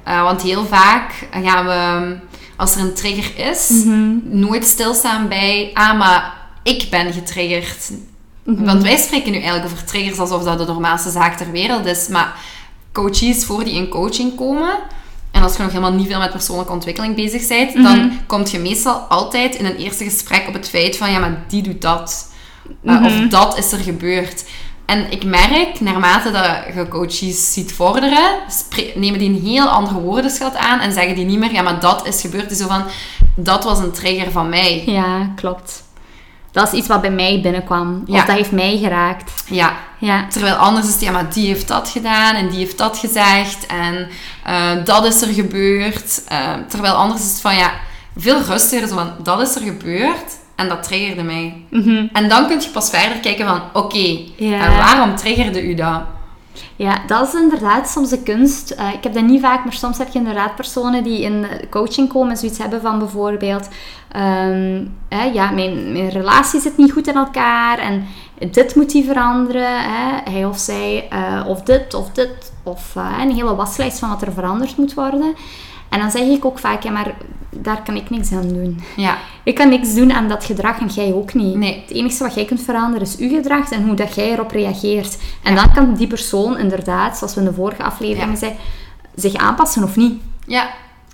Eh, 0.05 0.23
want 0.23 0.43
heel 0.43 0.65
vaak 0.67 1.13
gaan 1.31 1.67
we, 1.67 2.17
als 2.57 2.75
er 2.75 2.81
een 2.81 2.95
trigger 2.95 3.47
is, 3.51 3.69
Mhm. 3.85 4.11
nooit 4.23 4.65
stilstaan 4.65 5.29
bij, 5.29 5.71
ah, 5.75 5.99
maar 5.99 6.35
ik 6.63 6.87
ben 6.91 7.13
getriggerd. 7.13 7.91
Want 8.45 8.83
wij 8.83 8.97
spreken 8.97 9.31
nu 9.33 9.37
eigenlijk 9.39 9.73
over 9.73 9.85
triggers 9.85 10.19
alsof 10.19 10.43
dat 10.43 10.59
de 10.59 10.65
normaalste 10.67 11.11
zaak 11.11 11.37
ter 11.37 11.51
wereld 11.51 11.87
is. 11.87 12.09
Maar 12.09 12.35
coaches, 12.93 13.45
voor 13.45 13.65
die 13.65 13.75
in 13.75 13.89
coaching 13.89 14.35
komen, 14.37 14.79
en 15.31 15.43
als 15.43 15.57
je 15.57 15.63
nog 15.63 15.71
helemaal 15.73 15.93
niet 15.93 16.07
veel 16.07 16.19
met 16.19 16.31
persoonlijke 16.31 16.73
ontwikkeling 16.73 17.15
bezig 17.15 17.47
bent, 17.49 17.75
dan 17.83 18.13
kom 18.27 18.43
je 18.51 18.59
meestal 18.59 18.95
altijd 18.99 19.55
in 19.55 19.65
een 19.65 19.77
eerste 19.77 20.05
gesprek 20.05 20.45
op 20.49 20.55
het 20.55 20.69
feit 20.69 20.97
van, 20.97 21.11
ja, 21.11 21.19
maar 21.19 21.45
die 21.49 21.63
doet 21.63 21.81
dat. 21.83 22.29
Uh, 22.85 23.05
Of 23.05 23.29
dat 23.29 23.59
is 23.59 23.73
er 23.73 23.79
gebeurd. 23.79 24.45
En 24.91 25.11
ik 25.11 25.25
merk, 25.25 25.81
naarmate 25.81 26.31
dat 26.31 26.75
je 26.75 26.89
coaches 26.89 27.53
ziet 27.53 27.73
vorderen, 27.73 28.39
nemen 28.95 29.19
die 29.19 29.29
een 29.29 29.43
heel 29.45 29.69
andere 29.69 30.01
woordenschat 30.01 30.57
aan 30.57 30.81
en 30.81 30.93
zeggen 30.93 31.15
die 31.15 31.25
niet 31.25 31.39
meer, 31.39 31.53
ja, 31.53 31.63
maar 31.63 31.81
dat 31.81 32.07
is 32.07 32.21
gebeurd. 32.21 32.51
Is 32.51 32.59
zo 32.59 32.67
van, 32.67 32.85
dat 33.35 33.65
was 33.65 33.79
een 33.79 33.93
trigger 33.93 34.31
van 34.31 34.49
mij. 34.49 34.83
Ja, 34.87 35.31
klopt. 35.35 35.83
Dat 36.51 36.73
is 36.73 36.79
iets 36.79 36.89
wat 36.89 37.01
bij 37.01 37.11
mij 37.11 37.41
binnenkwam. 37.43 38.03
Ja. 38.07 38.15
Of 38.21 38.25
dat 38.25 38.37
heeft 38.37 38.53
mij 38.53 38.79
geraakt. 38.79 39.45
Ja, 39.47 39.77
Ja. 39.99 40.27
Terwijl 40.29 40.55
anders 40.55 40.87
is 40.87 40.93
het, 40.93 41.03
ja, 41.03 41.11
maar 41.11 41.33
die 41.33 41.47
heeft 41.47 41.69
dat 41.69 41.89
gedaan 41.89 42.35
en 42.35 42.49
die 42.49 42.59
heeft 42.59 42.79
dat 42.79 42.99
gezegd 42.99 43.67
en 43.67 44.09
eh, 44.45 44.85
dat 44.85 45.05
is 45.05 45.23
er 45.23 45.33
gebeurd. 45.33 46.23
Eh, 46.29 46.53
terwijl 46.69 46.95
anders 46.95 47.21
is 47.21 47.31
het 47.31 47.41
van, 47.41 47.57
ja, 47.57 47.73
veel 48.17 48.43
rustiger 48.43 48.89
zo 48.89 48.95
van, 48.95 49.13
dat 49.23 49.41
is 49.41 49.55
er 49.55 49.63
gebeurd 49.63 50.39
en 50.61 50.69
dat 50.69 50.83
triggerde 50.83 51.23
mij. 51.23 51.63
Mhm. 51.69 52.07
En 52.13 52.29
dan 52.29 52.47
kun 52.47 52.61
je 52.61 52.69
pas 52.69 52.91
verder 52.91 53.19
kijken 53.19 53.47
van, 53.47 53.63
oké, 53.73 54.19
en 54.39 54.77
waarom 54.77 55.17
triggerde 55.17 55.63
u 55.63 55.75
dat? 55.75 56.03
Ja, 56.77 56.99
dat 57.07 57.29
is 57.29 57.41
inderdaad 57.41 57.89
soms 57.89 58.09
de 58.09 58.23
kunst. 58.23 58.71
Eh, 58.71 58.93
ik 58.93 59.03
heb 59.03 59.15
dat 59.15 59.23
niet 59.23 59.41
vaak, 59.41 59.65
maar 59.65 59.73
soms 59.73 59.99
heb 59.99 60.09
je 60.09 60.19
inderdaad 60.19 60.55
personen 60.55 61.05
die 61.05 61.23
in 61.23 61.47
coaching 61.71 62.09
komen 62.09 62.31
en 62.31 62.37
zoiets 62.37 62.59
hebben 62.59 62.81
van 62.81 62.99
bijvoorbeeld... 62.99 63.69
ehm, 64.13 64.85
hè, 65.09 65.25
ja, 65.25 65.51
mijn, 65.51 65.93
mijn 65.93 66.09
relatie 66.09 66.61
zit 66.61 66.77
niet 66.77 66.93
goed 66.93 67.07
in 67.07 67.15
elkaar 67.15 67.79
en 67.79 68.07
dit 68.51 68.75
moet 68.75 68.91
die 68.91 69.05
veranderen. 69.05 69.83
Hè, 69.83 70.31
hij 70.31 70.45
of 70.45 70.59
zij, 70.59 71.09
eh, 71.11 71.45
of 71.47 71.63
dit, 71.63 71.95
of 71.95 72.11
dit. 72.11 72.53
Of 72.63 72.97
eh, 72.97 73.19
een 73.21 73.35
hele 73.35 73.55
waslijst 73.55 73.99
van 73.99 74.09
wat 74.09 74.23
er 74.23 74.33
veranderd 74.33 74.77
moet 74.77 74.95
worden. 74.95 75.35
En 75.89 75.99
dan 75.99 76.11
zeg 76.11 76.23
ik 76.23 76.45
ook 76.45 76.59
vaak, 76.59 76.83
ja, 76.83 76.91
maar 76.91 77.15
daar 77.51 77.83
kan 77.83 77.97
ik 77.97 78.11
niks 78.11 78.33
aan 78.33 78.49
doen. 78.49 78.81
Ja. 78.97 79.19
Ik 79.43 79.55
kan 79.55 79.69
niks 79.69 79.95
doen 79.95 80.13
aan 80.13 80.29
dat 80.29 80.45
gedrag 80.45 80.81
en 80.81 80.87
jij 80.87 81.13
ook 81.13 81.35
niet. 81.35 81.57
Nee. 81.57 81.81
Het 81.87 81.91
enige 81.97 82.23
wat 82.23 82.35
jij 82.35 82.45
kunt 82.45 82.63
veranderen 82.63 83.07
is 83.07 83.17
uw 83.17 83.29
gedrag 83.29 83.71
en 83.71 83.85
hoe 83.87 83.95
dat 83.95 84.15
jij 84.15 84.33
erop 84.33 84.51
reageert. 84.51 85.19
En 85.43 85.55
dan 85.55 85.73
kan 85.73 85.95
die 85.95 86.07
persoon 86.07 86.59
inderdaad, 86.59 87.19
zoals 87.19 87.35
we 87.35 87.41
in 87.41 87.47
de 87.47 87.53
vorige 87.53 87.83
aflevering 87.83 88.33
Ja. 88.33 88.39
zeiden, 88.39 88.61
zich 89.15 89.35
aanpassen 89.35 89.83
of 89.83 89.97
niet. 89.97 90.21
Ja. 90.47 90.71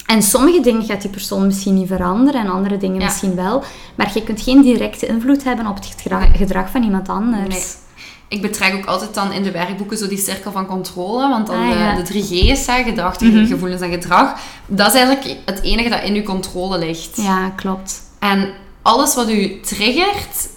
En 0.06 0.22
sommige 0.22 0.60
dingen 0.60 0.82
gaat 0.84 1.00
die 1.02 1.10
persoon 1.10 1.46
misschien 1.46 1.74
niet 1.74 1.88
veranderen 1.88 2.40
en 2.40 2.50
andere 2.50 2.76
dingen 2.76 2.98
Ja. 3.00 3.04
misschien 3.04 3.34
wel. 3.34 3.62
Maar 3.94 4.10
je 4.14 4.22
kunt 4.22 4.40
geen 4.40 4.62
directe 4.62 5.06
invloed 5.06 5.44
hebben 5.44 5.66
op 5.66 5.74
het 5.74 6.04
Nee. 6.10 6.30
gedrag 6.32 6.70
van 6.70 6.82
iemand 6.82 7.08
anders. 7.08 7.48
Nee. 7.48 7.84
Ik 8.28 8.42
betrek 8.42 8.74
ook 8.74 8.84
altijd 8.84 9.14
dan 9.14 9.32
in 9.32 9.42
de 9.42 9.50
werkboeken 9.50 9.96
zo 9.98 10.08
die 10.08 10.18
cirkel 10.18 10.52
van 10.52 10.66
controle. 10.66 11.28
Want 11.28 11.46
dan 11.46 11.56
Ah, 11.56 11.70
de, 11.72 11.78
ja. 11.78 11.94
de 11.94 12.02
drie 12.02 12.22
G's, 12.22 12.66
hè, 12.66 12.82
gedachten, 12.82 13.46
gevoelens 13.46 13.80
en 13.80 13.90
gedrag. 13.90 14.38
Dat 14.66 14.86
is 14.94 15.00
eigenlijk 15.00 15.38
het 15.44 15.62
enige 15.62 15.88
dat 15.88 16.02
in 16.02 16.14
uw 16.14 16.22
controle 16.22 16.78
ligt. 16.78 17.16
Ja, 17.16 17.48
klopt. 17.48 18.00
En 18.18 18.52
alles 18.82 19.14
wat 19.14 19.30
u 19.30 19.60
triggert, 19.60 20.48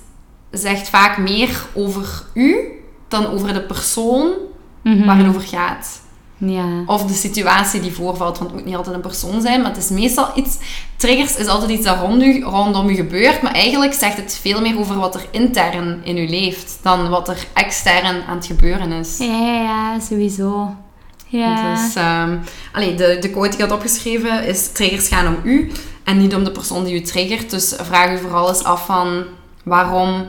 zegt 0.52 0.90
vaak 0.90 1.18
meer 1.18 1.66
over 1.74 2.24
u 2.34 2.60
dan 3.08 3.28
over 3.28 3.54
de 3.54 3.62
persoon 3.62 4.32
Mhm. 4.84 5.06
waar 5.06 5.18
het 5.18 5.28
over 5.28 5.42
gaat. 5.42 6.02
Ja. 6.40 6.84
Of 6.86 7.04
de 7.04 7.14
situatie 7.14 7.82
die 7.82 7.92
voorvalt, 7.92 8.38
want 8.38 8.50
het 8.50 8.60
moet 8.60 8.66
niet 8.66 8.76
altijd 8.76 8.96
een 8.96 9.02
persoon 9.02 9.42
zijn, 9.42 9.62
maar 9.62 9.72
het 9.72 9.84
is 9.84 9.90
meestal 9.90 10.28
iets... 10.36 10.58
Triggers 10.96 11.36
is 11.36 11.48
altijd 11.48 11.72
iets 11.72 11.86
dat 11.86 12.00
rond 12.00 12.22
u, 12.22 12.44
rondom 12.44 12.90
u 12.90 12.96
gebeurt, 12.96 13.42
maar 13.42 13.54
eigenlijk 13.54 13.94
zegt 13.94 14.18
het 14.18 14.40
veel 14.42 14.62
meer 14.62 14.80
over 14.80 14.96
wat 14.96 15.16
er 15.16 15.26
intern 15.32 16.02
in 16.04 16.18
u 16.18 16.30
leeft, 16.30 16.80
dan 16.82 17.10
wat 17.10 17.30
er 17.30 17.46
extern 17.54 18.24
aan 18.28 18.36
het 18.36 18.46
gebeuren 18.46 18.92
is. 18.92 19.18
Ja, 19.18 19.26
ja, 19.26 19.62
ja, 19.62 20.00
sowieso. 20.00 20.76
Ja. 21.28 21.74
Dus, 21.74 21.96
ehm, 21.96 22.38
allee, 22.74 22.96
de, 22.96 23.18
de 23.22 23.30
quote 23.30 23.50
die 23.50 23.60
ik 23.60 23.66
had 23.66 23.78
opgeschreven 23.78 24.44
is: 24.46 24.72
triggers 24.72 25.08
gaan 25.08 25.28
om 25.28 25.38
u 25.44 25.72
en 26.04 26.18
niet 26.18 26.36
om 26.36 26.44
de 26.44 26.52
persoon 26.52 26.84
die 26.84 26.96
u 26.96 27.02
triggert. 27.02 27.50
Dus 27.50 27.76
vraag 27.78 28.12
u 28.12 28.18
vooral 28.18 28.50
eens 28.50 28.64
af 28.64 28.86
van 28.86 29.24
waarom 29.64 30.28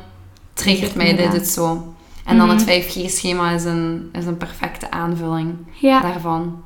triggert 0.55 0.95
mij 0.95 1.17
dit 1.17 1.33
het 1.33 1.49
zo? 1.49 1.95
En 2.25 2.37
dan 2.39 2.47
Mhm. 2.47 2.57
het 2.57 2.65
5G-schema 2.67 3.51
is 3.51 3.65
een, 3.65 4.09
is 4.13 4.27
een 4.27 4.37
perfecte 4.37 4.91
aanvulling 4.91 5.55
ja. 5.73 6.01
daarvan. 6.01 6.63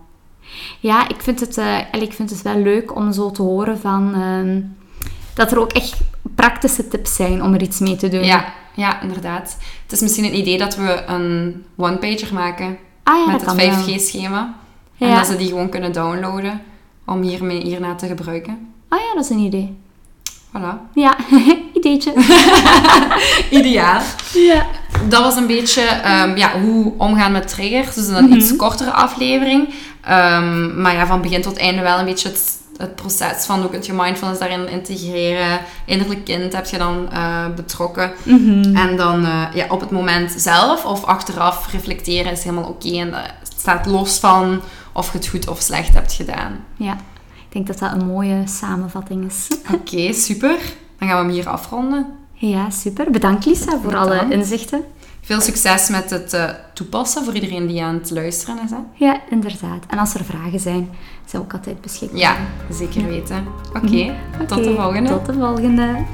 Ja, 0.80 1.08
ik 1.08 1.22
vind, 1.22 1.40
het, 1.40 1.58
eh, 1.58 1.78
ik 2.00 2.12
vind 2.12 2.30
het 2.30 2.42
wel 2.42 2.56
leuk 2.58 2.96
om 2.96 3.12
zo 3.12 3.30
te 3.30 3.42
horen 3.42 3.78
van... 3.78 4.14
ehm, 4.14 4.60
dat 5.34 5.52
er 5.52 5.58
ook 5.60 5.72
echt 5.72 6.00
praktische 6.34 6.88
tips 6.88 7.14
zijn 7.16 7.42
om 7.42 7.54
er 7.54 7.62
iets 7.62 7.78
mee 7.78 7.96
te 7.96 8.08
doen. 8.08 8.24
Ja, 8.24 8.52
ja, 8.74 9.00
inderdaad. 9.02 9.56
Het 9.82 9.92
is 9.92 10.00
misschien 10.00 10.24
een 10.24 10.36
idee 10.36 10.58
dat 10.58 10.76
we 10.76 11.02
een 11.06 11.64
one-pager 11.76 12.34
maken 12.34 12.78
ah, 13.02 13.18
ja 13.18 13.26
met 13.32 13.34
het 13.34 13.44
kan 13.44 13.56
wel. 13.56 13.70
5G-schema. 13.84 14.54
En 14.98 15.14
dat 15.14 15.26
ze 15.26 15.36
die 15.36 15.48
gewoon 15.48 15.68
kunnen 15.68 15.92
downloaden 15.92 16.62
om 17.06 17.22
hiermee, 17.22 17.62
hierna 17.62 17.94
te 17.94 18.06
gebruiken. 18.06 18.72
Ah 18.88 18.98
ja, 19.00 19.14
dat 19.14 19.24
is 19.24 19.30
een 19.30 19.38
idee. 19.38 19.76
Voilà. 20.56 20.92
Ja, 20.94 21.16
ideetje. 21.74 22.12
Ideaal. 23.50 24.00
ja. 24.34 24.66
Dat 25.08 25.22
was 25.22 25.36
een 25.36 25.46
beetje 25.46 25.82
ehm, 25.82 26.36
ja, 26.36 26.60
hoe 26.60 26.92
omgaan 26.98 27.32
met 27.32 27.48
triggers. 27.48 27.94
Dus 27.94 28.06
een 28.08 28.24
Mhm. 28.24 28.32
iets 28.34 28.56
kortere 28.56 28.90
aflevering. 28.90 29.68
Ehm, 30.00 30.80
maar 30.80 30.94
ja, 30.94 31.06
van 31.06 31.20
begin 31.22 31.42
tot 31.42 31.56
einde 31.56 31.82
wel 31.82 31.98
een 31.98 32.04
beetje 32.04 32.28
het, 32.28 32.52
het 32.76 32.94
proces 32.94 33.44
van 33.44 33.60
hoe 33.60 33.70
kun 33.70 33.80
je 33.82 33.92
mindfulness 33.92 34.40
daarin 34.40 34.68
integreren. 34.68 35.60
Innerlijk 35.86 36.24
kind 36.24 36.52
heb 36.52 36.66
je 36.66 36.78
dan 36.78 37.08
eh, 37.12 37.44
betrokken. 37.56 38.12
Mhm. 38.22 38.76
En 38.76 38.96
dan 38.96 39.24
eh, 39.24 39.42
ja, 39.54 39.66
op 39.68 39.80
het 39.80 39.90
moment 39.90 40.34
zelf 40.36 40.84
of 40.84 41.04
achteraf 41.04 41.72
reflecteren 41.72 42.32
is 42.32 42.44
helemaal 42.44 42.68
oké. 42.68 42.96
En 42.98 43.10
dat 43.10 43.22
staat 43.58 43.86
los 43.86 44.18
van 44.18 44.60
of 44.92 45.12
je 45.12 45.18
het 45.18 45.26
goed 45.26 45.48
of 45.48 45.60
slecht 45.60 45.94
hebt 45.94 46.12
gedaan. 46.12 46.64
ja. 46.76 46.96
Ik 47.50 47.66
denk 47.66 47.78
dat 47.78 47.90
dat 47.90 48.00
een 48.02 48.06
mooie 48.06 48.42
samenvatting 48.44 49.26
is. 49.30 49.48
Oké, 49.74 50.12
super. 50.12 50.56
Dan 50.98 51.08
gaan 51.08 51.18
we 51.18 51.24
hem 51.24 51.28
hier 51.28 51.48
afronden. 51.48 52.06
Ja, 52.34 52.70
super. 52.70 53.10
Bedankt 53.10 53.46
Lisa 53.46 53.78
voor 53.82 53.96
alle 53.96 54.26
inzichten. 54.30 54.84
Veel 55.20 55.40
succes 55.40 55.88
met 55.88 56.10
het 56.10 56.32
eh, 56.32 56.50
toepassen 56.74 57.24
voor 57.24 57.34
iedereen 57.34 57.66
die 57.66 57.82
aan 57.82 57.94
het 57.94 58.10
luisteren 58.10 58.58
is. 58.64 58.70
Hè? 58.70 58.76
Ja, 58.94 59.20
inderdaad. 59.30 59.84
En 59.88 59.98
als 59.98 60.14
er 60.14 60.24
vragen 60.24 60.60
zijn, 60.60 60.88
zijn 61.24 61.42
we 61.42 61.48
ook 61.48 61.52
altijd 61.52 61.80
beschikbaar. 61.80 62.18
Ja, 62.18 62.36
zeker 62.70 63.06
weten. 63.06 63.44
Oké, 63.68 64.14
tot 64.46 64.64
de 64.64 64.74
volgende. 64.74 65.10
Tot 65.10 65.26
de 65.26 65.32
volgende. 65.32 66.04